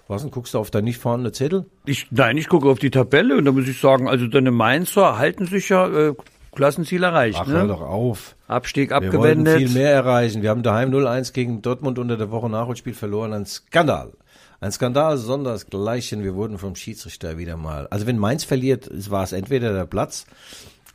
[0.08, 1.66] Was denn, guckst du auf deinen nicht vorhandenen Zettel?
[1.86, 5.18] Ich, nein, ich gucke auf die Tabelle und da muss ich sagen, also deine Mainzer
[5.18, 6.14] halten sich ja äh,
[6.56, 7.40] Klassenziel erreicht.
[7.42, 7.70] Ach, hör ne?
[7.70, 8.36] doch auf.
[8.48, 9.58] Abstieg Wir wollten abgewendet.
[9.58, 10.42] viel mehr erreichen.
[10.42, 13.34] Wir haben daheim 0-1 gegen Dortmund unter der Woche Nachholspiel verloren.
[13.34, 14.12] Ein Skandal.
[14.60, 16.24] Ein Skandal sondersgleichen.
[16.24, 17.88] Wir wurden vom Schiedsrichter wieder mal.
[17.88, 20.26] Also wenn Mainz verliert, war es entweder der Platz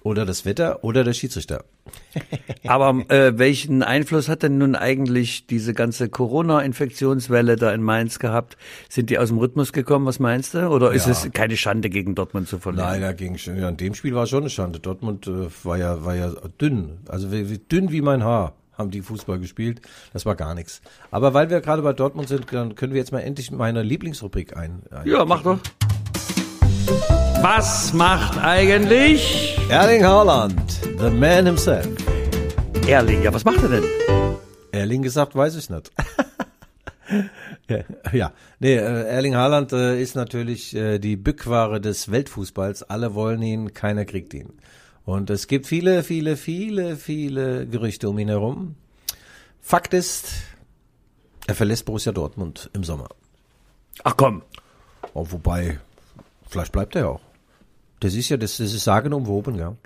[0.03, 1.65] oder das Wetter oder der Schiedsrichter.
[2.67, 8.57] Aber äh, welchen Einfluss hat denn nun eigentlich diese ganze Corona-Infektionswelle da in Mainz gehabt?
[8.89, 10.69] Sind die aus dem Rhythmus gekommen, was meinst du?
[10.69, 11.13] Oder ist Ja.
[11.13, 12.87] es keine Schande gegen Dortmund zu verlieren?
[12.87, 13.57] Nein, dagegen schon.
[13.59, 14.81] Ja, in dem Spiel war es schon eine Schande.
[14.81, 18.91] Dortmund äh, war ja war ja dünn, also wie, wie dünn wie mein Haar haben
[18.93, 19.81] die Fußball gespielt.
[20.13, 20.81] Das war gar nichts.
[21.11, 24.57] Aber weil wir gerade bei Dortmund sind, dann können wir jetzt mal endlich meine Lieblingsrubrik
[24.57, 24.83] ein.
[24.93, 25.59] ein Ja, mach doch.
[27.41, 30.61] Was macht eigentlich Erling Haaland,
[30.99, 31.87] the man himself.
[32.89, 33.23] Erling?
[33.23, 33.85] Ja, was macht er denn?
[34.73, 35.93] Erling gesagt, weiß ich nicht.
[38.13, 42.83] ja, nee, äh, Erling Haaland äh, ist natürlich äh, die Bückware des Weltfußballs.
[42.83, 44.55] Alle wollen ihn, keiner kriegt ihn.
[45.05, 48.75] Und es gibt viele, viele, viele, viele Gerüchte um ihn herum.
[49.61, 50.33] Fakt ist,
[51.47, 53.09] er verlässt Borussia Dortmund im Sommer.
[54.03, 54.43] Ach komm.
[55.15, 55.79] Oh, wobei,
[56.49, 57.28] vielleicht bleibt er ja auch.
[58.01, 59.77] Das ist ja, das, das ist sagenumwoben, ja.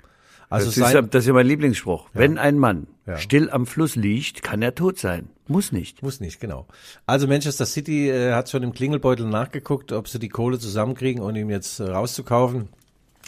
[0.49, 2.09] Also Das ist, ja, sein, das ist ja mein Lieblingsspruch.
[2.13, 3.17] Wenn ein Mann Ja.
[3.17, 5.29] still am Fluss liegt, kann er tot sein.
[5.47, 6.03] Muss nicht.
[6.03, 6.67] Muss nicht, genau.
[7.07, 11.35] Also Manchester City äh, hat schon im Klingelbeutel nachgeguckt, ob sie die Kohle zusammenkriegen und
[11.35, 12.69] ihn jetzt äh, rauszukaufen.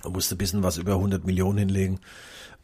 [0.04, 2.00] Er musste ein bisschen was über 100 Millionen hinlegen.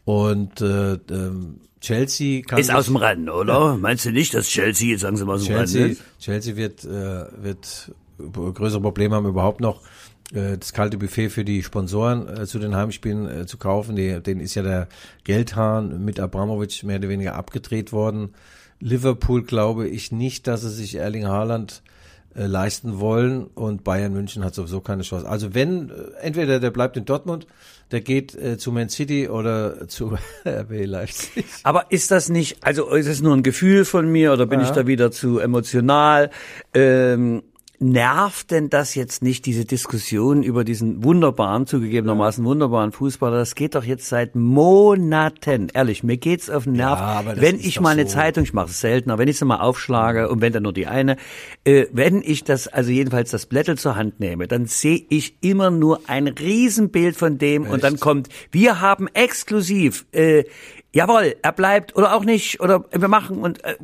[0.05, 3.77] Und äh, ähm, Chelsea kann Ist aus dem Rennen, oder?
[3.77, 6.03] Meinst du nicht, dass Chelsea, jetzt sagen Sie mal aus dem Rennen Chelsea, ist?
[6.19, 9.81] Chelsea wird, äh, wird größere Probleme haben, überhaupt noch
[10.31, 13.95] das kalte Buffet für die Sponsoren äh, zu den Heimspielen äh, zu kaufen.
[13.95, 14.87] Die, denen ist ja der
[15.23, 18.33] Geldhahn mit Abramovic mehr oder weniger abgedreht worden.
[18.79, 21.83] Liverpool glaube ich nicht, dass sie sich Erling Haaland
[22.33, 25.27] äh, leisten wollen und Bayern München hat sowieso keine Chance.
[25.27, 27.45] Also wenn, äh, entweder der bleibt in Dortmund,
[27.91, 31.45] der geht äh, zu Man City oder zu RB Leipzig.
[31.63, 34.69] Aber ist das nicht, also ist es nur ein Gefühl von mir oder bin ich
[34.69, 36.31] da wieder zu emotional?
[36.73, 37.43] Ähm,
[37.81, 43.37] nervt denn das jetzt nicht, diese Diskussion über diesen wunderbaren, zugegebenermaßen wunderbaren Fußballer?
[43.37, 45.69] Das geht doch jetzt seit Monaten.
[45.73, 46.99] Ehrlich, mir geht's auf den Nerv.
[47.25, 48.13] das wenn ich mal eine so.
[48.13, 50.87] Zeitung, ich mache es seltener, wenn ich sie mal aufschlage und wenn dann nur die
[50.87, 51.17] eine,
[51.63, 55.71] äh, wenn ich das, also jedenfalls das Blättel zur Hand nehme, dann sehe ich immer
[55.71, 60.43] nur ein Riesenbild von dem und dann kommt, wir haben exklusiv, äh,
[60.93, 63.75] jawohl, er bleibt oder auch nicht oder wir machen und äh,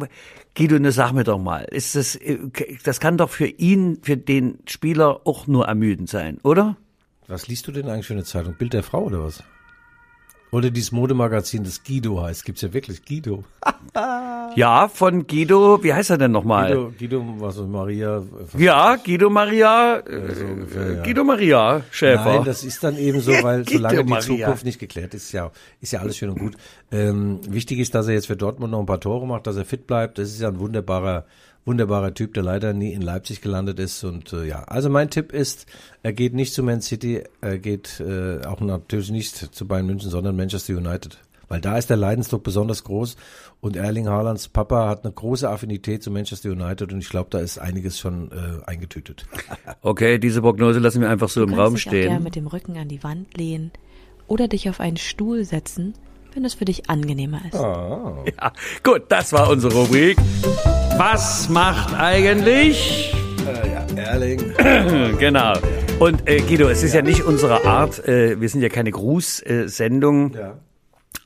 [0.58, 2.40] Guido, ne, sag mir doch mal, ist das, äh,
[2.84, 6.78] das kann doch für ihn, für den Spieler auch nur ermüdend sein, oder?
[7.28, 8.56] Was liest du denn eigentlich für eine Zeitung?
[8.56, 9.44] Bild der Frau oder was?
[10.52, 12.46] Oder dieses Modemagazin, das Guido heißt.
[12.46, 13.44] Gibt's ja wirklich Guido.
[14.56, 16.70] Ja, von Guido, wie heißt er denn nochmal?
[16.70, 18.24] Guido, Guido was ist Maria?
[18.58, 21.04] Ja, Guido Maria, äh, ungefähr, ja.
[21.04, 22.24] Guido Maria Schäfer.
[22.24, 24.20] Nein, das ist dann eben so, weil solange die.
[24.20, 26.56] Zukunft nicht geklärt ist, ist ja, ist ja alles schön und gut.
[26.92, 29.66] Ähm, wichtig ist, dass er jetzt für Dortmund noch ein paar Tore macht, dass er
[29.66, 30.18] fit bleibt.
[30.18, 31.26] Das ist ja ein wunderbarer,
[31.68, 34.04] wunderbarer Typ, der leider nie in Leipzig gelandet ist.
[34.04, 35.68] Und äh, ja, also mein Tipp ist,
[36.02, 40.10] er geht nicht zu Man City, er geht äh, auch natürlich nicht zu Bayern München,
[40.10, 41.20] sondern Manchester United.
[41.50, 43.16] Weil da ist der Leidensdruck besonders groß
[43.62, 47.40] und Erling Haalands Papa hat eine große Affinität zu Manchester United und ich glaube, da
[47.40, 49.26] ist einiges schon äh, eingetütet.
[49.82, 52.24] Okay, diese Prognose lassen wir einfach so im Du Raum kannst dich auch gerne stehen.
[52.24, 53.72] mit dem Rücken an die Wand lehnen
[54.28, 55.94] oder dich auf einen Stuhl setzen,
[56.34, 57.56] wenn es für dich angenehmer ist.
[57.56, 58.26] Ah.
[58.42, 58.52] Ja,
[58.84, 60.18] gut, das war unsere Rubrik.
[60.98, 63.14] Was macht eigentlich?
[63.96, 64.40] Erling.
[65.20, 65.54] Genau.
[66.00, 70.34] Und äh, Guido, es ist ja, nicht unsere Art, äh, wir sind ja keine Grußsendung,
[70.34, 70.58] Ja.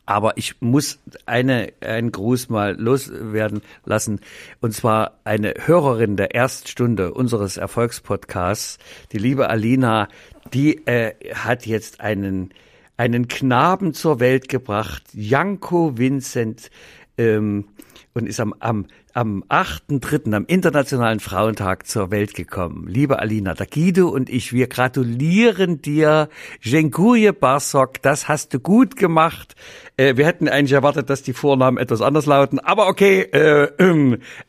[0.05, 4.21] aber ich muss eine, einen Gruß mal loswerden lassen.
[4.61, 8.77] Und zwar eine Hörerin der Erststunde unseres Erfolgspodcasts,
[9.11, 10.07] die liebe Alina,
[10.53, 12.53] die äh, hat jetzt einen,
[12.97, 16.69] einen Knaben zur Welt gebracht, Janko Vincent,
[17.17, 17.65] ähm,
[18.13, 22.87] und ist am, am, am 8.3., am Internationalen Frauentag zur Welt gekommen.
[22.87, 26.29] Liebe Alina, der Guido und ich, wir gratulieren dir.
[26.61, 29.55] Dziękuję Barsok, das hast du gut gemacht.
[29.97, 33.69] Äh, wir hätten eigentlich erwartet, dass die Vornamen etwas anders lauten, aber okay, äh,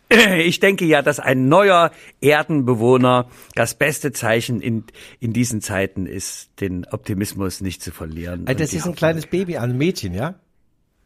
[0.09, 4.85] äh, ich denke ja, dass ein neuer Erdenbewohner das beste Zeichen in,
[5.20, 8.46] in diesen Zeiten ist, den Optimismus nicht zu verlieren.
[8.46, 10.35] Äh, Das ist ein kleines Baby, ein Mädchen, ja?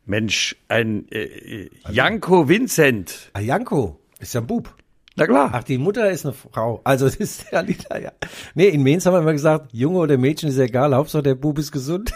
[0.06, 3.30] Mensch, ein äh, Janko Vincent.
[3.32, 4.72] Ah, Janko, ist ja ein Bub.
[5.16, 5.50] Na klar.
[5.52, 6.80] Ach, die Mutter ist eine Frau.
[6.84, 8.12] Also das ist ja nicht, ja.
[8.54, 11.58] Nee, in Mainz haben wir immer gesagt, Junge oder Mädchen ist egal, Hauptsache der Bub
[11.58, 12.12] ist gesund.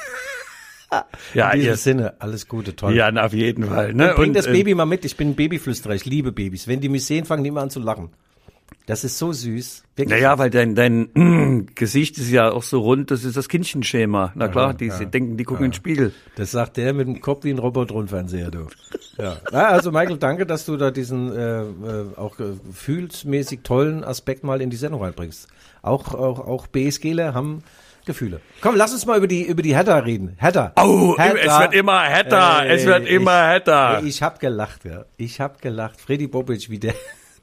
[1.34, 2.94] ja, In diesem ihr, Sinne, alles Gute, toll.
[2.94, 3.94] ja, na, auf jeden Fall.
[3.94, 4.12] Ne?
[4.14, 6.68] Bring Und, das äh, Baby mal mit, ich bin ein Babyflüsterer, ich liebe Babys.
[6.68, 8.10] Wenn die mich sehen, fangen die immer an zu lachen.
[8.86, 9.84] Das ist so süß.
[9.94, 10.20] Wirklich.
[10.20, 14.32] Naja, weil dein, dein mm, Gesicht ist ja auch so rund, das ist das Kindchenschema.
[14.34, 16.12] Na klar, die sie denken, die gucken in den Spiegel.
[16.36, 18.66] Das sagt der mit dem Kopf wie ein Robot-Rundfernseher, du.
[19.18, 19.36] Ja.
[19.52, 24.44] Na, also Michael, danke, dass du da diesen äh, äh, auch äh, gefühlsmäßig tollen Aspekt
[24.44, 25.48] mal in die Sendung reinbringst.
[25.82, 27.62] Auch, auch, auch BSGler haben
[28.06, 28.40] Gefühle.
[28.60, 30.36] Komm, lass uns mal über die, über die Hertha reden.
[30.38, 30.72] Hertha.
[30.76, 31.38] Oh, Hertha.
[31.38, 34.00] es wird immer Hertha, es wird immer ich, Hertha.
[34.00, 35.04] Ich hab gelacht, ja.
[35.16, 36.00] Ich hab gelacht.
[36.00, 36.94] Freddy Bobic, wie der,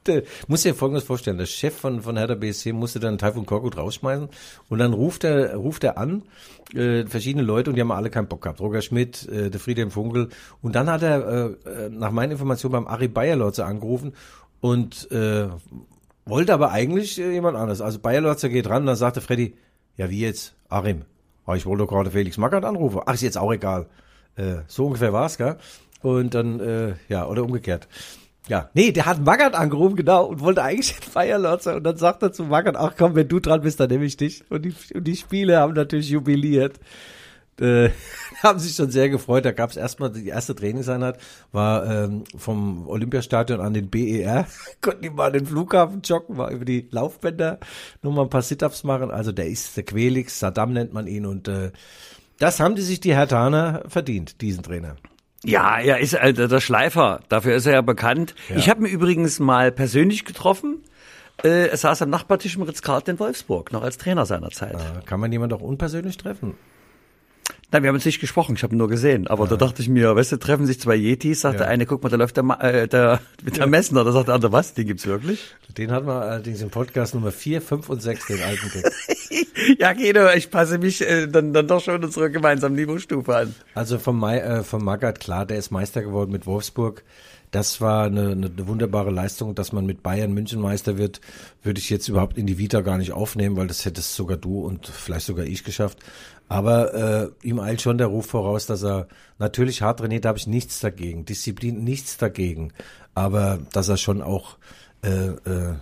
[0.06, 1.38] der muss dir Folgendes vorstellen.
[1.38, 4.28] Der Chef von, von Hertha BSC musste dann Taifun Korkut rausschmeißen
[4.68, 6.22] und dann ruft er, ruft er an,
[6.74, 8.60] äh, verschiedene Leute und die haben alle keinen Bock gehabt.
[8.60, 10.28] Roger Schmidt, äh, der Friedhelm Funkel
[10.62, 14.14] und dann hat er, äh, äh, nach meinen Informationen beim Ari Bayerlotzer angerufen
[14.60, 15.48] und, äh,
[16.24, 17.80] wollte aber eigentlich äh, jemand anderes.
[17.80, 19.54] Also Bayerlotzer geht ran, dann sagte Freddy,
[19.96, 21.04] ja wie jetzt, Arim,
[21.46, 23.00] ah, ich wollte doch gerade Felix Magath anrufen.
[23.06, 23.86] Ach, ist jetzt auch egal.
[24.36, 25.56] Äh, so ungefähr war's, gell?
[26.02, 27.88] Und dann, äh, ja, oder umgekehrt.
[28.48, 31.76] Ja, nee, der hat Magath angerufen, genau, und wollte eigentlich den Feierlotzer.
[31.76, 34.16] Und dann sagt er zu Magath, ach komm, wenn du dran bist, dann nehme ich
[34.16, 34.44] dich.
[34.50, 36.80] Und die, und die Spiele haben natürlich jubiliert.
[37.60, 37.90] Äh,
[38.42, 39.44] haben sich schon sehr gefreut.
[39.44, 41.18] Da gab es erstmal die erste Trainingseinheit,
[41.52, 44.46] war ähm, vom Olympiastadion an den BER.
[44.80, 47.58] Konnten die mal an den Flughafen joggen, mal über die Laufbänder
[48.02, 49.10] nur mal ein paar Sit-Ups machen.
[49.10, 51.26] Also der ist der Quelix, Saddam nennt man ihn.
[51.26, 51.72] Und äh,
[52.38, 54.96] das haben die sich die Hertaner verdient, diesen Trainer.
[55.44, 57.20] Ja, er ist äh, der Schleifer.
[57.28, 58.34] Dafür ist er ja bekannt.
[58.56, 60.82] Ich habe ihn übrigens mal persönlich getroffen.
[61.44, 64.74] Äh, er saß am Nachbartisch im Ritz-Carlton in Wolfsburg, noch als Trainer seiner Zeit.
[64.74, 66.54] Äh, Kann man jemand auch unpersönlich treffen?
[67.70, 69.26] Nein, wir haben uns nicht gesprochen, ich habe ihn nur gesehen.
[69.26, 71.66] Aber da dachte ich mir, weißt du, treffen sich zwei Yetis, sagt Ja.
[71.66, 74.04] der eine, guck mal, da läuft der, Ma äh, der, der Messner.
[74.04, 75.54] Da sagt der andere, was, den gibt's wirklich?
[75.76, 78.84] Den hatten wir allerdings im Podcast Nummer 4, 5 und 6, den alten Gag.
[79.78, 83.54] Ja, Guido, ich passe mich äh, dann, dann doch schon unsere gemeinsame Niveaustufe an.
[83.74, 87.02] Also vom, Mai, äh, vom Magath, klar, der ist Meister geworden mit Wolfsburg.
[87.50, 91.20] Das war eine, eine, wunderbare Leistung, dass man mit Bayern München Meister wird,
[91.62, 94.60] würde ich jetzt überhaupt in die Vita gar nicht aufnehmen, weil das hättest sogar du
[94.60, 95.98] und vielleicht sogar ich geschafft.
[96.48, 99.08] Aber äh, ihm eilt schon der Ruf voraus, dass er
[99.38, 101.24] natürlich hart trainiert, da habe ich nichts dagegen.
[101.24, 102.72] Disziplin, nichts dagegen.
[103.14, 104.56] Aber dass er schon auch
[105.02, 105.74] äh, äh,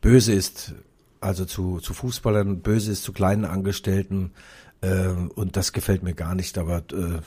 [0.00, 0.74] böse ist,
[1.20, 4.32] also zu, zu Fußballern, böse ist zu kleinen Angestellten.
[4.80, 6.56] Äh, und das gefällt mir gar nicht.
[6.56, 7.20] Aber äh,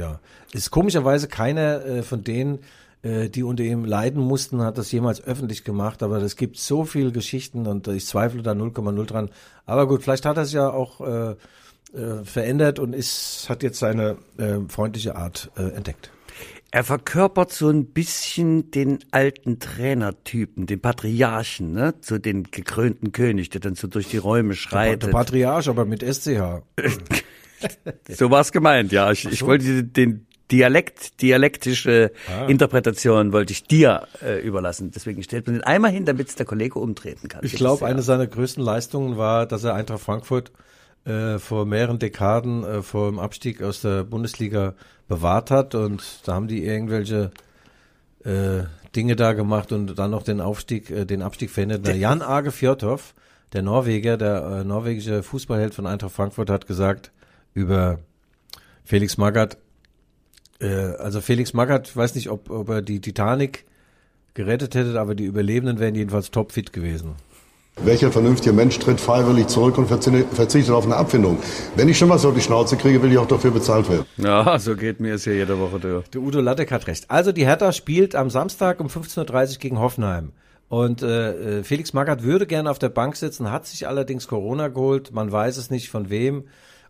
[0.00, 0.20] ja,
[0.52, 2.60] ist komischerweise keiner äh, von denen,
[3.04, 6.02] die unter ihm leiden mussten, hat das jemals öffentlich gemacht.
[6.02, 9.30] Aber es gibt so viele Geschichten und ich zweifle da 0,0 dran.
[9.66, 11.34] Aber gut, vielleicht hat er es ja auch äh,
[11.94, 16.10] äh, verändert und ist, hat jetzt seine äh, freundliche Art äh, entdeckt.
[16.70, 21.94] Er verkörpert so ein bisschen den alten Trainertypen, den Patriarchen, ne?
[22.00, 25.12] So den gekrönten König, der dann so durch die Räume Der schreitet.
[25.12, 26.62] Patriarch, aber mit SCH.
[28.10, 29.10] So war's gemeint, ja.
[29.10, 32.46] Ich, ich wollte den Dialekt, dialektische Ah.
[32.46, 34.92] Interpretation wollte ich dir äh, überlassen.
[34.94, 37.44] Deswegen stellt man den einmal hin, damit der Kollege umtreten kann.
[37.44, 40.52] Ich glaube, eine seiner größten Leistungen war, dass er Eintracht Frankfurt
[41.04, 44.74] äh, vor mehreren Dekaden äh, vor dem Abstieg aus der Bundesliga
[45.08, 47.32] bewahrt hat und da haben die irgendwelche
[48.24, 48.62] äh,
[48.94, 51.82] Dinge da gemacht und dann noch den Aufstieg, äh, den Abstieg verhindert.
[51.84, 53.14] Na, Jan Age Fjordhoff,
[53.52, 57.10] der Norweger, der äh, norwegische Fußballheld von Eintracht Frankfurt, hat gesagt
[57.54, 57.98] über
[58.84, 59.58] Felix Magath,
[60.60, 63.64] äh, also Felix Magath, ich weiß nicht, ob, ob er die Titanic
[64.34, 67.12] gerettet hätte, aber die Überlebenden wären jedenfalls topfit gewesen.
[67.82, 71.38] Welcher vernünftige Mensch tritt freiwillig zurück und verzi- verzichtet auf eine Abfindung?
[71.74, 74.04] Wenn ich schon was auf die Schnauze kriege, will ich auch dafür bezahlt werden.
[74.16, 76.06] Ja, so geht mir es hier jede Woche durch.
[76.10, 77.10] Der Udo Lattek hat recht.
[77.10, 80.30] Also die Hertha spielt am Samstag um 15.30 Uhr gegen Hoffenheim.
[80.68, 84.68] Und äh, äh, Felix Magath würde gerne auf der Bank sitzen, hat sich allerdings Corona
[84.68, 85.12] geholt.
[85.12, 86.44] Man weiß es nicht von wem.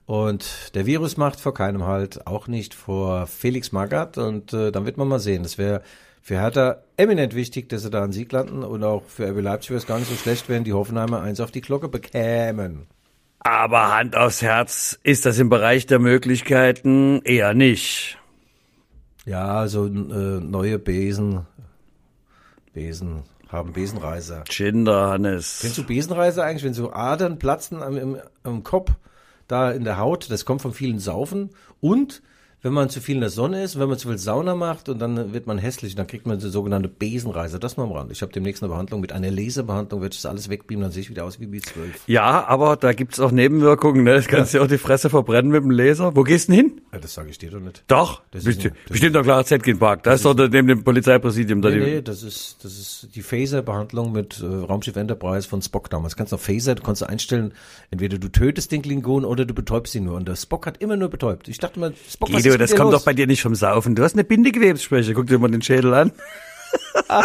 [0.06, 4.18] Und der Virus macht vor keinem Halt, auch nicht vor Felix Magath.
[4.18, 5.44] Und äh, dann wird man mal sehen.
[5.44, 5.82] Es wäre
[6.20, 8.62] für Hertha eminent wichtig, dass sie da einen Sieg landen.
[8.62, 11.40] Und auch für RB Leipzig wäre es gar nicht so schlecht, wenn die Hoffenheimer eins
[11.40, 12.86] auf die Glocke bekämen.
[13.40, 18.18] Aber Hand aufs Herz ist das im Bereich der Möglichkeiten eher nicht.
[19.26, 21.46] Ja, also äh, neue Besen,
[22.72, 24.44] Besen, haben Besenreiser.
[24.50, 25.58] Schinder, Hannes.
[25.60, 28.92] Kennst du Besenreiser eigentlich, wenn so Adern platzen am, im, am Kopf,
[29.48, 32.22] da in der Haut, das kommt von vielen Saufen und
[32.64, 34.98] wenn man zu viel in der Sonne ist, wenn man zu viel Sauna macht und
[34.98, 37.58] dann wird man hässlich, dann kriegt man so sogenannte Besenreiser.
[37.58, 38.10] Das mal am Rand.
[38.10, 41.10] Ich habe demnächst eine Behandlung mit einer Laserbehandlung, ich das alles wegbeamen, dann sehe ich
[41.10, 41.90] wieder aus wie B12.
[42.06, 44.02] Ja, aber da gibt's auch Nebenwirkungen.
[44.04, 44.14] Ne?
[44.14, 44.64] Das kannst du ja.
[44.64, 46.16] auch die Fresse verbrennen mit dem Laser.
[46.16, 46.80] Wo gehst du denn hin?
[46.90, 47.84] Ja, das sage ich dir doch nicht.
[47.86, 50.02] Doch, Das ist das bestimmt doch klar Zetkin Park.
[50.04, 51.60] Da ist doch neben dem Polizeipräsidium.
[51.60, 55.90] Da Nee, nee, das ist, das ist die Phaser-Behandlung mit äh, Raumschiff Enterprise von Spock
[55.90, 56.16] damals.
[56.16, 57.52] Kannst du auf Phaser, du kannst du einstellen,
[57.90, 60.16] entweder du tötest den Klingon oder du betäubst ihn nur.
[60.16, 61.48] Und der Spock hat immer nur betäubt.
[61.48, 63.00] Ich dachte mal, Spock, was mit das kommt los?
[63.00, 63.94] doch bei dir nicht vom Saufen.
[63.94, 65.14] Du hast eine Bindegewebsschwäche.
[65.14, 66.12] Guck dir mal den Schädel an.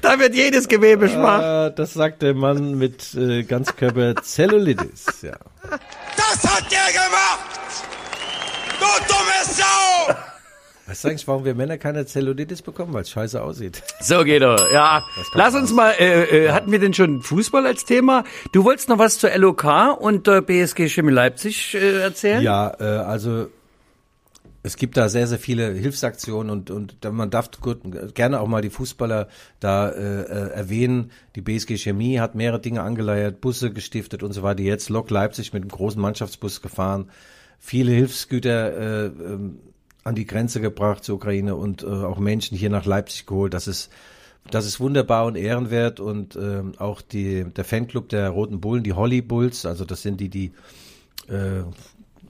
[0.00, 1.68] da wird jedes Gewebe schwach.
[1.68, 5.22] Äh, das sagt der Mann mit äh, Ganzkörper-Zellulitis.
[5.22, 5.36] Ja.
[6.16, 7.56] Das hat der gemacht!
[8.78, 10.14] Du dumme Sau!
[10.86, 12.94] Weißt du eigentlich, warum wir Männer keine Zellulitis bekommen?
[12.94, 13.82] Weil es scheiße aussieht.
[14.00, 15.04] So, Guido, ja.
[15.34, 18.22] Lass uns mal, äh, äh, hatten wir denn schon Fußball als Thema?
[18.52, 19.64] Du wolltest noch was zur LOK
[19.98, 22.40] und äh, BSG Chemie Leipzig äh, erzählen?
[22.40, 23.48] Ja, äh, also
[24.66, 27.82] es gibt da sehr, sehr viele Hilfsaktionen und, und man darf gut,
[28.16, 29.28] gerne auch mal die Fußballer
[29.60, 31.12] da äh, äh, erwähnen.
[31.36, 34.62] Die BSG Chemie hat mehrere Dinge angeleiert, Busse gestiftet und so weiter.
[34.62, 37.10] Jetzt Lok Leipzig mit einem großen Mannschaftsbus gefahren,
[37.60, 39.60] viele Hilfsgüter äh, ähm,
[40.02, 43.54] an die Grenze gebracht zur Ukraine und äh, auch Menschen hier nach Leipzig geholt.
[43.54, 43.90] Das ist
[44.50, 48.94] das ist wunderbar und ehrenwert und ähm, auch die der Fanclub der Roten Bullen, die
[48.94, 50.52] Holly Bulls, also das sind die die
[51.28, 51.62] äh,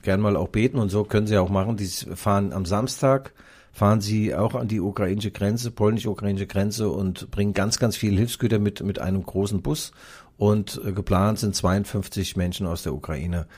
[0.06, 1.76] gern mal auch beten und so können sie auch machen.
[1.76, 3.32] Die fahren am Samstag,
[3.72, 8.60] fahren sie auch an die ukrainische Grenze, polnisch-ukrainische Grenze und bringen ganz, ganz viele Hilfsgüter
[8.60, 9.90] mit, mit einem großen Bus.
[10.38, 13.48] Und äh, geplant sind 52 Menschen aus der Ukraine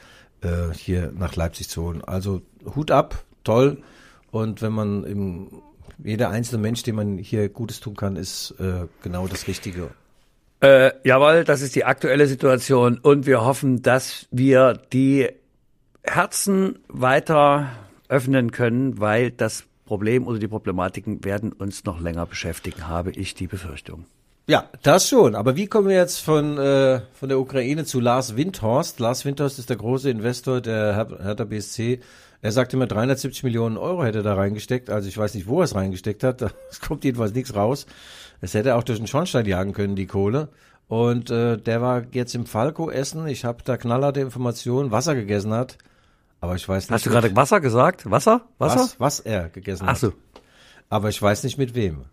[0.40, 2.02] äh, hier nach Leipzig zu holen.
[2.02, 2.40] Also
[2.74, 3.82] Hut ab, toll.
[4.30, 5.48] Und wenn man im,
[6.02, 9.90] jeder einzelne Mensch, dem man hier Gutes tun kann, ist äh, genau das Richtige.
[10.60, 15.28] Äh, jawohl, das ist die aktuelle Situation und wir hoffen, dass wir die
[16.14, 17.68] Herzen weiter
[18.08, 23.34] öffnen können, weil das Problem oder die Problematiken werden uns noch länger beschäftigen, habe ich
[23.34, 24.04] die Befürchtung.
[24.46, 25.34] Ja, das schon.
[25.34, 28.98] Aber wie kommen wir jetzt von, äh, von der Ukraine zu Lars Windhorst?
[28.98, 32.00] Lars Windhorst ist der große Investor der Her- Hertha BSC.
[32.40, 34.88] Er sagt immer, 370 Millionen Euro hätte er da reingesteckt.
[34.88, 36.42] Also ich weiß nicht, wo er es reingesteckt hat.
[36.70, 37.84] Es kommt jedenfalls nichts raus.
[38.40, 40.48] Es hätte auch durch den Schornstein jagen können, die Kohle.
[40.86, 43.26] Und äh, der war jetzt im Falco essen.
[43.26, 45.76] Ich habe da knallharte Informationen, was er gegessen hat.
[46.40, 46.94] Aber ich weiß nicht.
[46.94, 48.08] Hast du gerade Wasser gesagt?
[48.10, 48.48] Wasser?
[48.58, 48.80] Wasser?
[48.80, 49.98] was, was er gegessen Ach hat.
[49.98, 50.12] so.
[50.88, 52.04] Aber ich weiß nicht mit wem.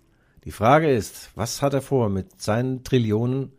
[0.43, 3.51] Die Frage ist, was hat er vor mit seinen Trillionen?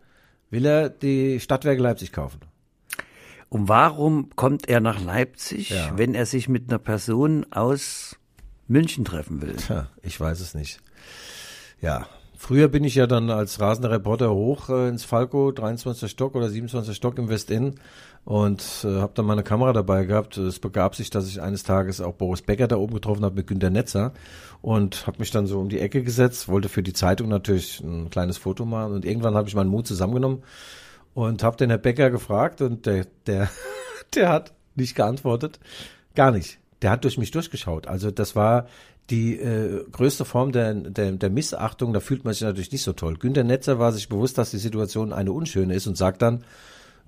[0.50, 2.40] Will er die Stadtwerke Leipzig kaufen?
[3.48, 5.96] Und warum kommt er nach Leipzig, Ja.
[5.96, 8.16] wenn er sich mit einer Person aus
[8.68, 9.54] München treffen will?
[9.56, 10.80] Tja, ich weiß es nicht.
[11.80, 12.06] Ja,
[12.46, 16.08] früher bin ich ja dann als rasender Reporter hoch äh, ins Falco, 23.
[16.08, 16.96] Stock oder 27.
[16.96, 17.74] Stock im Westend
[18.24, 20.36] und äh, habe dann meine Kamera dabei gehabt.
[20.36, 23.48] Es begab sich, dass ich eines Tages auch Boris Becker da oben getroffen habe mit
[23.48, 24.12] Günter Netzer
[24.62, 28.10] und habe mich dann so um die Ecke gesetzt, wollte für die Zeitung natürlich ein
[28.10, 30.44] kleines Foto machen und irgendwann habe ich meinen Mut zusammengenommen
[31.14, 33.50] und habe den Herr Becker gefragt und der, der,
[34.14, 35.58] der hat nicht geantwortet.
[36.14, 36.58] Gar nicht.
[36.80, 37.88] Der hat durch mich durchgeschaut.
[37.88, 38.68] Also das war
[39.10, 41.92] die äh, größte Form der, der, der Missachtung.
[41.92, 43.16] Da fühlt man sich natürlich nicht so toll.
[43.16, 46.44] Günter Netzer war sich bewusst, dass die Situation eine unschöne ist und sagt dann,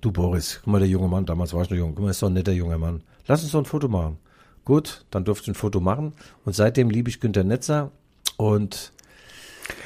[0.01, 2.21] du Boris, guck mal, der junge Mann, damals war ich noch jung, guck mal, ist
[2.21, 3.01] doch ein netter junger Mann.
[3.27, 4.17] Lass uns doch ein Foto machen.
[4.65, 6.13] Gut, dann durfte ich ein Foto machen
[6.45, 7.91] und seitdem liebe ich Günter Netzer
[8.37, 8.91] und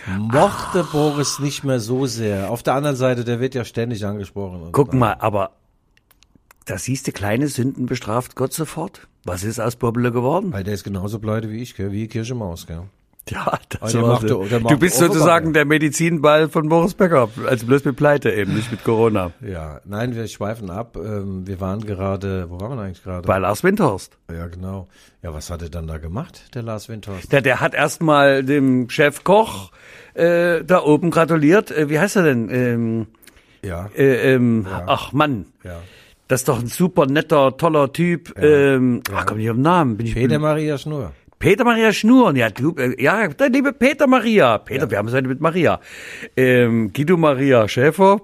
[0.08, 2.52] mochte Boris nicht mehr so sehr.
[2.52, 4.70] Auf der anderen Seite, der wird ja ständig angesprochen.
[4.72, 5.52] Guck mal, aber
[6.66, 9.08] da siehst du, kleine Sünden bestraft Gott sofort.
[9.26, 10.52] Was ist aus Bobbele geworden?
[10.54, 11.92] Weil der ist genauso pleite wie ich, gell?
[11.92, 12.68] wie Kirsche Maus.
[12.68, 12.84] Gell?
[13.30, 14.44] Ja, das der war macht- so.
[14.44, 15.54] der Du bist sozusagen ja.
[15.54, 17.30] der Medizinball von Boris Becker.
[17.48, 19.32] Also bloß mit Pleite eben, nicht mit Corona.
[19.40, 20.98] Ja, nein, wir schweifen ab.
[20.98, 23.26] Ähm, wir waren gerade, wo waren wir eigentlich gerade?
[23.26, 24.18] Bei Lars Windhorst.
[24.30, 24.90] Ja, genau.
[25.22, 27.32] Ja, was hat er dann da gemacht, der Lars Windhorst?
[27.32, 29.72] Der, der hat erstmal dem Chef Koch
[30.16, 31.72] äh, da oben gratuliert.
[31.72, 32.50] Äh, wie heißt er denn?
[32.50, 33.08] Ähm,
[33.64, 35.78] Ja, äh, ähm, Ach Mann, ja.
[36.34, 38.34] Das ist doch ein super netter, toller Typ.
[38.42, 39.98] Ähm, Ach, komm nicht auf den Namen.
[39.98, 41.12] Bin ich Peter Maria Schnur.
[41.38, 44.58] Peter Maria Schnur, ja, du, äh, ja, der liebe Peter Maria.
[44.58, 45.80] Peter, wir haben es heute mit Maria.
[46.36, 48.20] Ähm, Guido Maria Schäfer,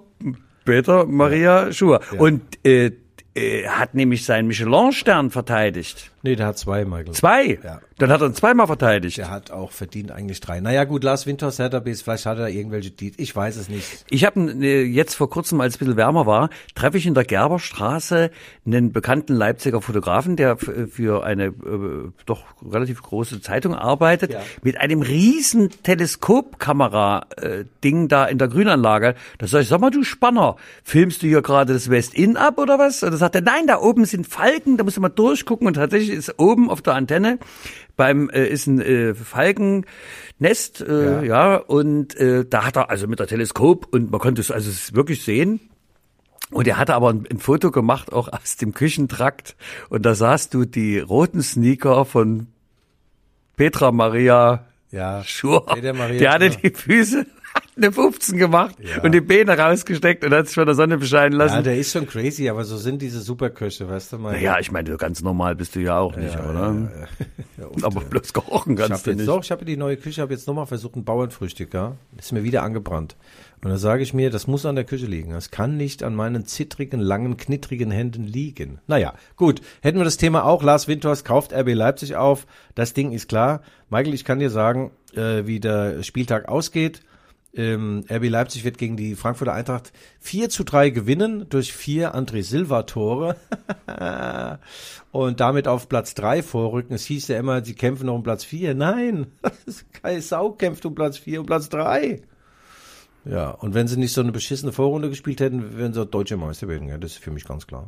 [0.66, 2.00] Peter Maria Schur.
[2.18, 2.94] Und äh,
[3.36, 6.10] äh, hat nämlich seinen Michelin-Stern verteidigt.
[6.22, 7.12] Nee, der hat zwei, Michael.
[7.14, 7.60] Zwei?
[7.64, 7.80] Ja.
[7.98, 9.18] Dann hat er ihn zweimal verteidigt.
[9.18, 10.60] Der hat auch verdient eigentlich drei.
[10.62, 13.16] Naja gut, Lars Winters, Hertha BS, vielleicht hat er irgendwelche Deals.
[13.18, 14.06] Ich weiß es nicht.
[14.10, 17.14] Ich habe äh, jetzt vor kurzem, als es ein bisschen wärmer war, treffe ich in
[17.14, 18.32] der Gerberstraße
[18.66, 24.42] einen bekannten Leipziger Fotografen, der äh, für eine äh, doch relativ große Zeitung arbeitet, Ja.
[24.64, 29.16] mit einem riesen Teleskopkamera-Ding da in der Grünanlage.
[29.38, 32.80] Da sag ich, sag mal, du Spanner, filmst du hier gerade das West-In ab oder
[32.80, 33.04] was?
[33.04, 35.68] Und da sagt er, nein, da oben sind Falken, da musst du mal durchgucken.
[35.68, 37.40] Und tatsächlich ist oben auf der Antenne
[38.00, 41.58] beim äh, ist ein äh, Falkennest, äh, ja.
[41.58, 45.24] und äh, da hat er also mit der Teleskop und man konnte es also wirklich
[45.24, 45.60] sehen.
[46.52, 49.58] Und er hatte aber ein, ein Foto gemacht auch aus dem Küchentrakt
[49.90, 52.48] und da sahst du die roten Sneaker von
[53.58, 55.22] Petra Maria Ja.
[55.26, 55.66] Schur.
[55.68, 57.28] Maria Der hatte die Füße
[57.84, 61.56] eine 15 gemacht und die Beine rausgesteckt und hat sich von der Sonne bescheiden lassen.
[61.56, 64.42] Ja, der ist schon crazy, aber so sind diese Superköche, weißt du mal.
[64.42, 66.92] ja, ich meine, ganz normal bist du ja auch nicht, oder?
[67.82, 69.28] aber bloß kochen kannst du nicht.
[69.28, 71.96] doch, ich habe die neue Küche, habe jetzt nochmal versucht, ein Bauernfrühstück, ja.
[72.18, 73.16] Ist mir wieder angebrannt.
[73.62, 75.32] Und da sage ich mir, das muss an der Küche liegen.
[75.32, 78.80] Das kann nicht an meinen zittrigen, langen, knittrigen Händen liegen.
[78.88, 79.62] Naja, gut.
[79.82, 80.64] Hätten wir das Thema auch.
[80.64, 82.48] Lars Winters kauft RB Leipzig auf.
[82.76, 83.62] Das Ding ist klar.
[83.90, 87.02] Michael, ich kann dir sagen, äh, wie der Spieltag ausgeht.
[87.60, 89.92] Ähm, RB Leipzig wird gegen die Frankfurter Eintracht
[90.22, 93.36] 4 zu 3 gewinnen durch vier André Silva Tore
[95.12, 96.94] und damit auf Platz 3 vorrücken.
[96.94, 98.76] Es hieß ja immer, sie kämpfen noch um Platz 4.
[98.76, 99.28] Nein,
[100.02, 102.22] Kai Sau kämpft um Platz 4 und Platz 3.
[103.26, 106.38] Ja, und wenn sie nicht so eine beschissene Vorrunde gespielt hätten, wären sie auch deutsche
[106.38, 106.88] Meister werden.
[106.88, 107.86] Ja, das ist für mich ganz klar.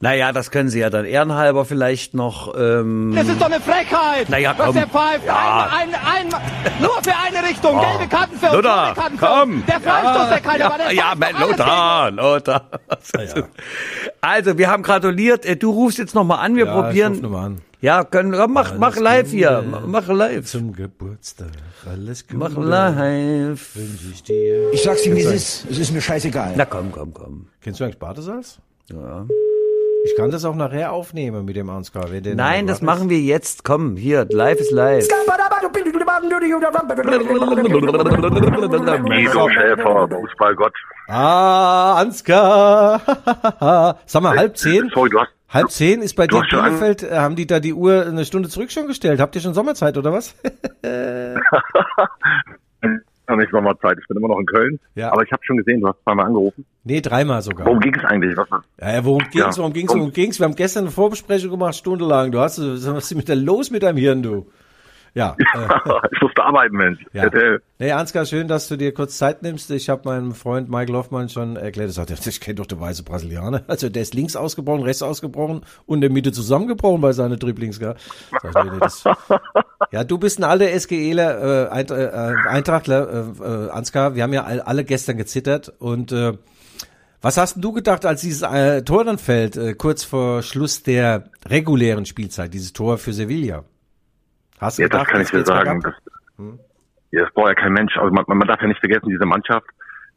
[0.00, 2.54] Naja, das können sie ja dann ehrenhalber vielleicht noch.
[2.56, 4.28] Ähm, Das ist doch eine Frechheit!
[4.30, 4.74] Naja, Was komm.
[4.76, 5.26] der pfeift!
[5.26, 5.68] Ja.
[5.76, 6.40] Ein, ein, ein,
[6.80, 7.76] nur für eine Richtung!
[7.76, 7.80] Oh.
[7.82, 9.52] Gelbe Karten für uns, Lothar, Karten für komm!
[9.56, 9.66] uns!
[9.66, 12.70] Der Freistoß, der keiner ja, war, der ja, pfeift mein doch Lothar, Lothar.
[14.20, 15.44] Also, wir haben gratuliert.
[15.44, 17.12] Äh, Du rufst jetzt nochmal an, wir Ja, ich probieren.
[17.14, 17.58] ruf noch mal an.
[17.82, 19.64] Ja, können, komm, mach, mach live hier.
[19.86, 20.44] Mach live.
[20.44, 21.48] Zum Geburtstag.
[21.90, 22.36] Alles Gute.
[22.38, 23.74] Mach live.
[23.74, 24.70] Wünsche ich dir.
[24.72, 25.70] Ich sag's ihm, wie es ist.
[25.70, 26.52] Es ist mir scheißegal.
[26.56, 27.46] Na komm, komm, komm.
[27.62, 28.58] Kennst du eigentlich Badesalz?
[28.92, 29.26] Ja.
[30.04, 32.10] Ich kann das auch nachher aufnehmen mit dem Ansgar.
[32.10, 33.64] wenn der Nein, das machen wir jetzt.
[33.64, 35.06] Komm, hier, live ist live.
[39.04, 40.72] Guido Schäfer, Fußballgott.
[41.08, 43.00] Ah, Ansgar.
[44.06, 44.90] Sag mal, halb zehn?
[44.94, 47.46] Sorry, du hast, Halb zehn ist bei dir in schon an- Bielefeld, äh, haben die
[47.46, 49.20] da die Uhr eine Stunde zurück schon gestellt?
[49.20, 50.34] Habt ihr schon Sommerzeit oder was?
[53.28, 53.98] noch nicht nochmal Zeit.
[54.00, 54.78] Ich bin immer noch in Köln.
[54.94, 55.12] Ja.
[55.12, 56.64] Aber ich habe schon gesehen, du hast zweimal angerufen.
[56.84, 57.66] nee, dreimal sogar.
[57.66, 58.36] Worum ging es eigentlich?
[58.36, 58.48] Was,
[58.80, 59.56] Ja, worum ging's, Ja.
[59.58, 60.38] worum ging's, worum ging's?
[60.38, 62.30] Wir haben gestern eine Vorbesprechung gemacht, stundenlang.
[62.32, 64.46] Du hast, was ist mit da los mit deinem Hirn, du?
[65.14, 65.36] Ja.
[65.52, 65.66] Äh,
[66.12, 67.00] ich musste arbeiten, Mensch.
[67.12, 67.28] Ja.
[67.78, 69.70] Nee, Ansgar, schön, dass du dir kurz Zeit nimmst.
[69.70, 73.02] Ich habe meinem Freund Michael Hoffmann schon erklärt, er sagt, ich kenne doch den weiße
[73.02, 73.62] Brasilianer.
[73.68, 77.78] Also der ist links ausgebrochen, rechts ausgebrochen und in der Mitte zusammengebrochen bei seinen Dribblings.
[77.78, 77.94] Gell?
[79.92, 83.08] Ja, du bist ein alter SGEler, äh, äh, Eintrachtler,
[83.40, 84.14] äh, äh, Ansgar.
[84.14, 86.34] Wir haben ja all, alle gestern gezittert und äh,
[87.22, 90.82] was hast denn du gedacht, als dieses äh, Tor dann fällt, äh, kurz vor Schluss
[90.82, 93.64] der regulären Spielzeit, dieses Tor für Sevilla?
[94.60, 95.80] Hast du Ja, das gedacht, kann ich dir sagen.
[95.80, 95.94] Das,
[97.10, 97.96] ja, das braucht ja kein Mensch.
[97.96, 99.66] Also man, man darf ja nicht vergessen, diese Mannschaft,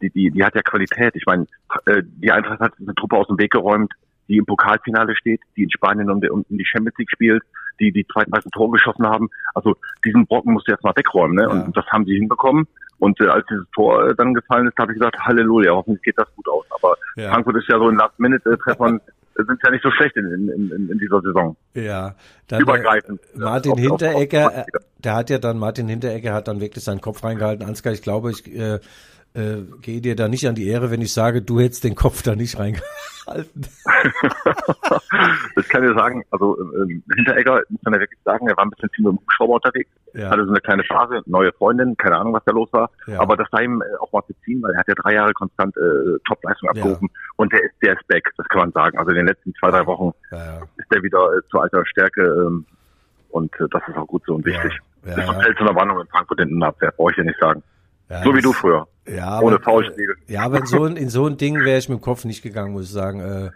[0.02, 1.16] die, die, die hat ja Qualität.
[1.16, 1.48] Ich meine,
[1.86, 3.94] äh, die Eintracht hat eine Truppe aus dem Weg geräumt,
[4.28, 7.44] die im Pokalfinale steht, die in Spanien um die, um die Champions League spielt,
[7.80, 9.30] die die zweitmeisten Tore geschossen haben.
[9.54, 9.76] Also
[10.06, 11.36] diesen Brocken musst du jetzt mal wegräumen.
[11.36, 11.50] Ne?
[11.50, 12.68] Und das haben sie hinbekommen.
[13.00, 16.18] Und äh, als dieses Tor äh, dann gefallen ist, habe ich gesagt, Halleluja, hoffentlich geht
[16.18, 16.66] das gut aus.
[16.70, 17.32] Aber Ja.
[17.32, 20.90] Frankfurt ist ja so in Last-Minute-Treffern, äh, sind ja nicht so schlecht in, in, in,
[20.90, 21.56] in dieser Saison.
[21.74, 22.16] Ja,
[22.48, 23.20] dann Übergreifend.
[23.34, 24.64] Der, Martin Auf- auf- auf- Hinteregger, äh,
[25.00, 27.66] der hat ja dann, Martin Hinteregger hat dann wirklich seinen Kopf reingehalten.
[27.66, 28.80] Ansgar, ich glaube, ich äh,
[29.36, 32.22] äh, gehe dir da nicht an die Ehre, wenn ich sage, du hättest den Kopf
[32.22, 32.84] da nicht reingehalten.
[35.56, 38.66] das kann ich dir sagen, also ähm, Hinteregger, muss man ja wirklich sagen, er war
[38.66, 40.30] ein bisschen viel mit dem Hubschrauber unterwegs, Ja.
[40.30, 43.20] hatte so eine kleine Phase, neue Freundin, keine Ahnung, was da los war, Ja.
[43.22, 45.34] aber das sei ihm äh, auch mal zu ziehen, weil er hat ja drei Jahre
[45.34, 48.98] konstant äh, Top-Leistung abgerufen und der ist, der ist back, das kann man sagen.
[48.98, 52.22] Also in den letzten zwei, drei Wochen Ja, ist der wieder äh, zu alter Stärke
[52.22, 52.66] ähm,
[53.30, 54.72] und äh, das ist auch gut so und wichtig.
[55.06, 55.34] Ja, ist ja.
[55.66, 57.62] eine Warnung in Frankfurt hinten in der Abwehr, brauche ich ja nicht sagen.
[58.10, 58.88] Ja, so wie du früher.
[59.08, 60.16] Ja, Ohne aber, Foulspiel.
[60.28, 62.42] Ja, aber in so ein, in so ein Ding wäre ich mit dem Kopf nicht
[62.42, 63.20] gegangen, muss ich sagen.
[63.20, 63.52] Äh,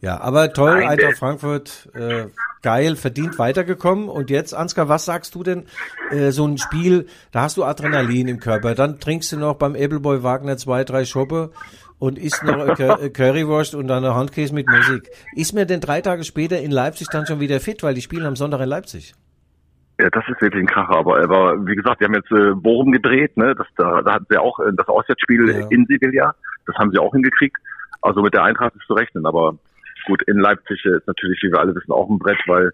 [0.00, 2.26] ja, aber toll, Nein, Eintracht Frankfurt, äh,
[2.62, 4.08] geil, verdient weitergekommen.
[4.08, 5.66] Und jetzt, Ansgar, was sagst du denn?
[6.10, 9.74] Äh, so ein Spiel, da hast du Adrenalin im Körper, dann trinkst du noch beim
[9.74, 11.50] Ebbelboy Wagner zwei, drei Schoppe
[11.98, 15.10] und isst noch äh, äh, Currywurst und dann eine Handkäse mit Musik.
[15.36, 18.26] Ist mir denn drei Tage später in Leipzig dann schon wieder fit, weil die spielen
[18.26, 19.14] am Sonntag in Leipzig?
[20.00, 22.92] Ja, das ist wirklich ein Kracher, aber, aber wie gesagt, die haben jetzt äh, Bochum
[22.92, 23.54] gedreht, ne?
[23.54, 25.66] Das, da, da hatten sie auch äh, das Auswärtsspiel Ja.
[25.70, 26.34] in Sevilla,
[26.66, 27.56] das haben sie auch hingekriegt.
[28.02, 29.56] Also mit der Eintracht ist zu rechnen, aber
[30.06, 32.72] Gut, in Leipzig ist natürlich, wie wir alle wissen, auch ein Brett, weil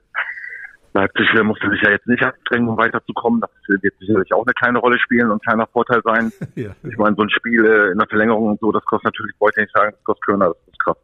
[0.94, 3.40] Leipzig äh, musste sich ja jetzt nicht anstrengen, um weiterzukommen.
[3.40, 6.32] Das wird sicherlich auch eine kleine Rolle spielen und ein kleiner Vorteil sein.
[6.54, 6.70] Ja.
[6.88, 9.60] Ich meine, so ein Spiel äh, in der Verlängerung und so, das kostet natürlich, wollte
[9.60, 10.96] ich nicht sagen, das kostet Körner, das ist krass.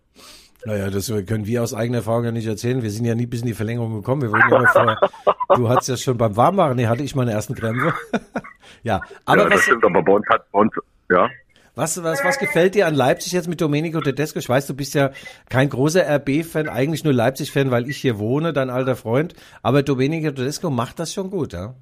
[0.65, 2.83] Naja, das können wir aus eigener Erfahrung ja nicht erzählen.
[2.83, 4.23] Wir sind ja nie bis in die Verlängerung gekommen.
[4.23, 4.99] Wir wurden ja vorher,
[5.57, 7.95] du hattest ja schon beim Warmmachen, nee, hatte ich meine ersten Krämpfe.
[8.83, 10.73] ja, aber ja, das was, stimmt, aber bei uns hat, bei uns,
[11.11, 11.29] ja.
[11.75, 14.39] was, was, was gefällt dir an Leipzig jetzt mit Domenico Tedesco?
[14.39, 15.11] Ich weiß, du bist ja
[15.49, 19.35] kein großer RB-Fan, eigentlich nur Leipzig-Fan, weil ich hier wohne, dein alter Freund.
[19.63, 21.75] Aber Domenico Tedesco macht das schon gut, ja?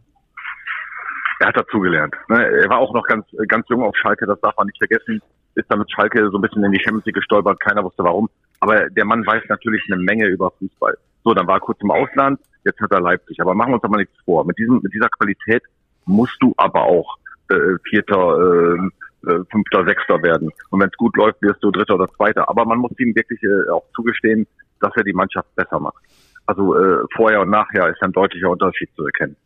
[1.40, 2.14] er hat dazugelernt.
[2.28, 2.44] Ne?
[2.44, 5.20] Er war auch noch ganz, ganz jung auf Schalke, das darf man nicht vergessen.
[5.54, 8.28] Ist dann mit Schalke so ein bisschen in die Champions League gestolpert, keiner wusste warum.
[8.60, 10.96] Aber der Mann weiß natürlich eine Menge über Fußball.
[11.24, 13.40] So, dann war er kurz im Ausland, jetzt hat er Leipzig.
[13.40, 14.44] Aber machen wir uns doch mal nichts vor.
[14.44, 15.62] Mit diesem, mit dieser Qualität
[16.06, 17.16] musst du aber auch
[17.50, 20.50] äh, Vierter, äh, äh, Fünfter, Sechster werden.
[20.70, 22.48] Und wenn es gut läuft, wirst du Dritter oder Zweiter.
[22.48, 24.46] Aber man muss ihm wirklich äh, auch zugestehen,
[24.80, 26.02] dass er die Mannschaft besser macht.
[26.46, 29.36] Also äh, vorher und nachher ist ein deutlicher Unterschied zu erkennen.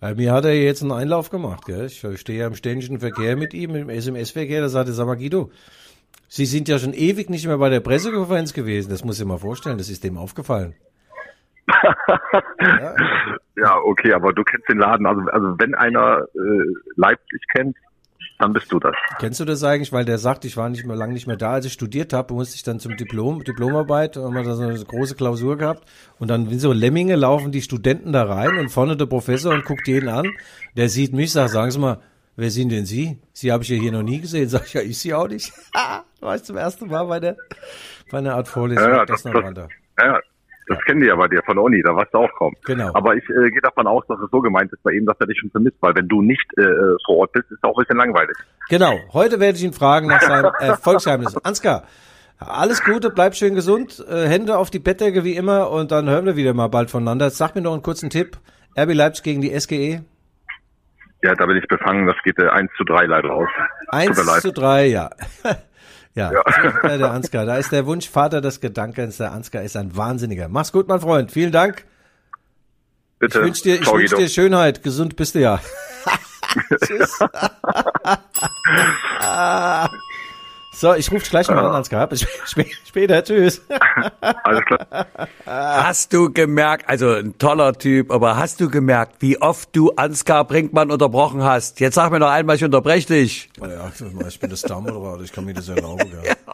[0.00, 1.86] Bei mir hat er jetzt einen Einlauf gemacht, gell?
[1.86, 5.50] Ich stehe ja im ständigen Verkehr mit ihm, im SMS-Verkehr, da sagte, sag mal Guido,
[6.28, 9.38] Sie sind ja schon ewig nicht mehr bei der Pressekonferenz gewesen, das muss ich mal
[9.38, 10.74] vorstellen, das ist dem aufgefallen.
[12.60, 12.94] ja.
[13.56, 16.64] ja, okay, aber du kennst den Laden, also, also wenn einer äh,
[16.96, 17.76] Leipzig kennt,
[18.38, 18.94] dann bist du das.
[19.18, 19.92] Kennst du das eigentlich?
[19.92, 22.34] Weil der sagt, ich war nicht mehr lange nicht mehr da, als ich studiert habe,
[22.34, 26.28] musste ich dann zum Diplom, Diplomarbeit, haben wir da so eine große Klausur gehabt und
[26.28, 29.88] dann wie so Lemminge laufen die Studenten da rein und vorne der Professor und guckt
[29.88, 30.30] jeden an.
[30.76, 31.98] Der sieht mich, sagt, sagen Sie mal,
[32.38, 33.18] wer sind denn Sie?
[33.32, 34.48] Sie habe ich ja hier noch nie gesehen.
[34.54, 35.52] Sag ich, ja, ich Sie auch nicht.
[36.20, 37.36] war ich zum ersten Mal bei der,
[38.10, 38.84] bei einer Art Vorlesung.
[38.84, 40.20] Ja, ja, das, das, ja,
[40.68, 42.54] das kennen die ja bei dir von Uni, da warst du auch kaum.
[42.64, 42.90] Genau.
[42.94, 45.26] Aber ich äh, gehe davon aus, dass es so gemeint ist bei ihm, dass er
[45.26, 46.62] dich schon vermisst, weil wenn du nicht äh,
[47.06, 48.36] vor Ort bist, ist es auch ein bisschen langweilig.
[48.68, 48.98] Genau.
[49.12, 51.36] Heute werde ich ihn fragen nach seinem Erfolgsgeheimnis.
[51.38, 51.84] Ansgar,
[52.38, 56.26] alles Gute, bleib schön gesund, äh, Hände auf die Bettdecke wie immer und dann hören
[56.26, 57.30] wir wieder mal bald voneinander.
[57.30, 58.36] Sag mir noch einen kurzen Tipp.
[58.78, 60.04] RB Leipzig gegen die SGE.
[61.22, 63.48] Ja, da bin ich befangen, das geht äh, 1 zu 3 leider aus.
[63.88, 65.10] 1 zu 3, ja.
[66.14, 66.96] Ja, ja.
[66.96, 67.46] der Ansgar.
[67.46, 69.18] Da ist der Wunsch Vater des Gedankens.
[69.18, 70.48] Der Ansgar ist ein Wahnsinniger.
[70.48, 71.30] Mach's gut, mein Freund.
[71.30, 71.84] Vielen Dank.
[73.18, 73.38] Bitte.
[73.38, 74.82] Ich wünsche dir, ich wünsch dir Schönheit.
[74.82, 75.60] Gesund bist du ja.
[76.84, 77.18] Tschüss.
[80.78, 82.06] So, ich rufe gleich mal an, Ansgar.
[82.06, 82.24] Bis
[82.86, 83.62] später, tschüss.
[84.20, 85.08] Alles klar.
[85.44, 90.44] Hast du gemerkt, also ein toller Typ, aber hast du gemerkt, wie oft du Ansgar
[90.44, 91.80] Brinkmann unterbrochen hast?
[91.80, 93.50] Jetzt sag mir noch einmal, ich unterbreche dich.
[93.60, 93.90] Ja,
[94.28, 96.12] ich bin das Stammoderator, ich kann mir das erlauben.
[96.24, 96.34] Ja,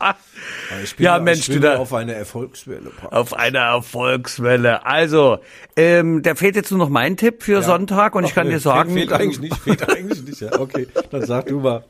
[0.99, 1.19] ja.
[1.19, 2.91] Mensch, du da, auf eine Erfolgswelle.
[3.11, 4.85] Auf eine Erfolgswelle.
[4.87, 5.39] Also,
[5.77, 7.63] ähm, da fehlt jetzt nur noch mein Tipp für ja.
[7.63, 8.93] Sonntag und Ach, ich kann nee, dir sagen.
[8.93, 10.41] Fehlt, fehlt eigentlich nicht, fehlt eigentlich nicht.
[10.41, 11.85] Ja, okay, dann sag du mal.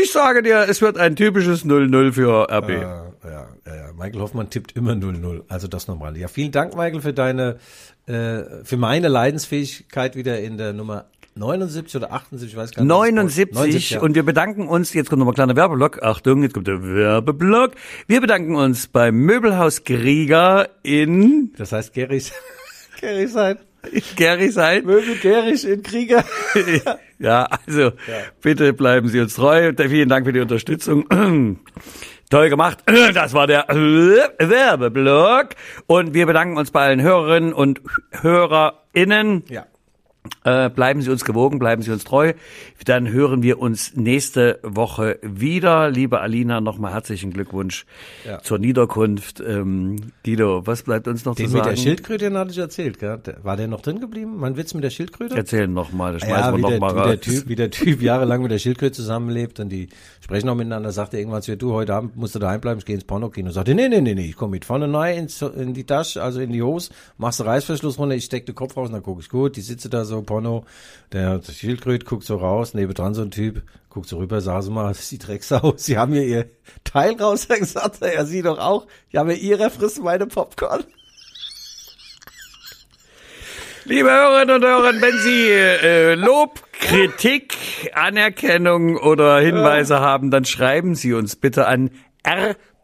[0.00, 2.70] Ich sage dir, es wird ein typisches 0-0 für RB.
[2.70, 3.48] Äh, ja, ja.
[3.96, 5.42] Michael Hoffmann tippt immer 0-0.
[5.48, 6.16] Also das nochmal.
[6.16, 7.58] Ja, vielen Dank, Michael, für deine,
[8.06, 11.06] äh, für meine Leidensfähigkeit wieder in der Nummer
[11.36, 12.88] 79 oder 78, ich weiß gar nicht.
[12.88, 14.00] 79, 79 ja.
[14.00, 17.72] und wir bedanken uns, jetzt kommt nochmal ein kleiner Werbeblock, Achtung, jetzt kommt der Werbeblock.
[18.06, 21.52] Wir bedanken uns beim Möbelhaus Grieger in...
[21.58, 21.92] Das heißt
[23.28, 23.58] sein.
[24.16, 24.84] Gary sein.
[24.84, 26.24] Möbel Gerisch in Krieger.
[27.18, 27.92] ja, also ja.
[28.42, 29.72] bitte bleiben Sie uns treu.
[29.76, 31.04] Vielen Dank für die Unterstützung.
[32.30, 32.82] Toll gemacht.
[33.14, 33.66] Das war der
[34.38, 35.50] Werbeblock.
[35.86, 37.80] Und wir bedanken uns bei allen Hörerinnen und
[38.10, 39.44] HörerInnen.
[39.48, 39.66] Ja.
[40.44, 42.34] Äh, bleiben Sie uns gewogen, bleiben Sie uns treu.
[42.84, 45.90] Dann hören wir uns nächste Woche wieder.
[45.90, 47.86] Liebe Alina, nochmal herzlichen Glückwunsch
[48.26, 48.40] ja.
[48.40, 49.40] zur Niederkunft.
[49.40, 51.68] Ähm, Guido, was bleibt uns noch den zu sagen?
[51.68, 52.98] mit der Schildkröte, den hatte ich erzählt.
[52.98, 53.20] Gell?
[53.42, 54.36] War der noch drin geblieben?
[54.38, 55.36] Mein Witz mit der Schildkröte?
[55.36, 57.08] Erzählen nochmal, das schmeißen ja, wir noch mal wie raus.
[57.08, 59.88] Der typ, wie der Typ jahrelang mit der Schildkröte zusammenlebt und die
[60.20, 62.78] sprechen auch miteinander, sagt er irgendwann zu ihr, du, heute Abend musst du daheim bleiben,
[62.78, 63.50] ich gehe ins Pornokino.
[63.50, 66.40] Sagt er, nee, nee, nee, nee, ich komme mit vorne ins, in die Tasche, also
[66.40, 69.20] in die Hose, machst du Reißverschluss runter, ich steck den Kopf raus und dann gucke
[69.20, 70.64] ich gut, die sitze da so, Porno,
[71.12, 74.88] der Schildkröte guckt so raus, nebendran so ein Typ, guckt so rüber, sag sie mal,
[74.88, 76.50] das ist die Drecksau, sie haben mir ihr
[76.84, 80.84] Teil rausgesagt, ja, sie doch auch, ja, aber ihrer frisst meine Popcorn.
[83.88, 87.54] Liebe Hörerinnen und Hörer, wenn Sie äh, Lob, Kritik,
[87.94, 91.90] Anerkennung oder Hinweise haben, dann schreiben Sie uns bitte an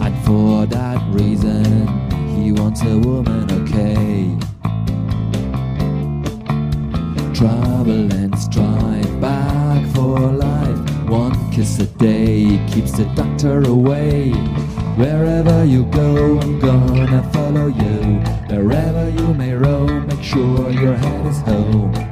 [0.05, 1.86] And for that reason,
[2.34, 4.36] he wants a woman, okay.
[7.32, 11.09] Trouble and strife, back for life.
[11.09, 14.32] One kiss a day keeps the doctor away.
[14.97, 18.18] Wherever you go, I'm gonna follow you.
[18.49, 22.10] Wherever you may roam, make sure your head is home.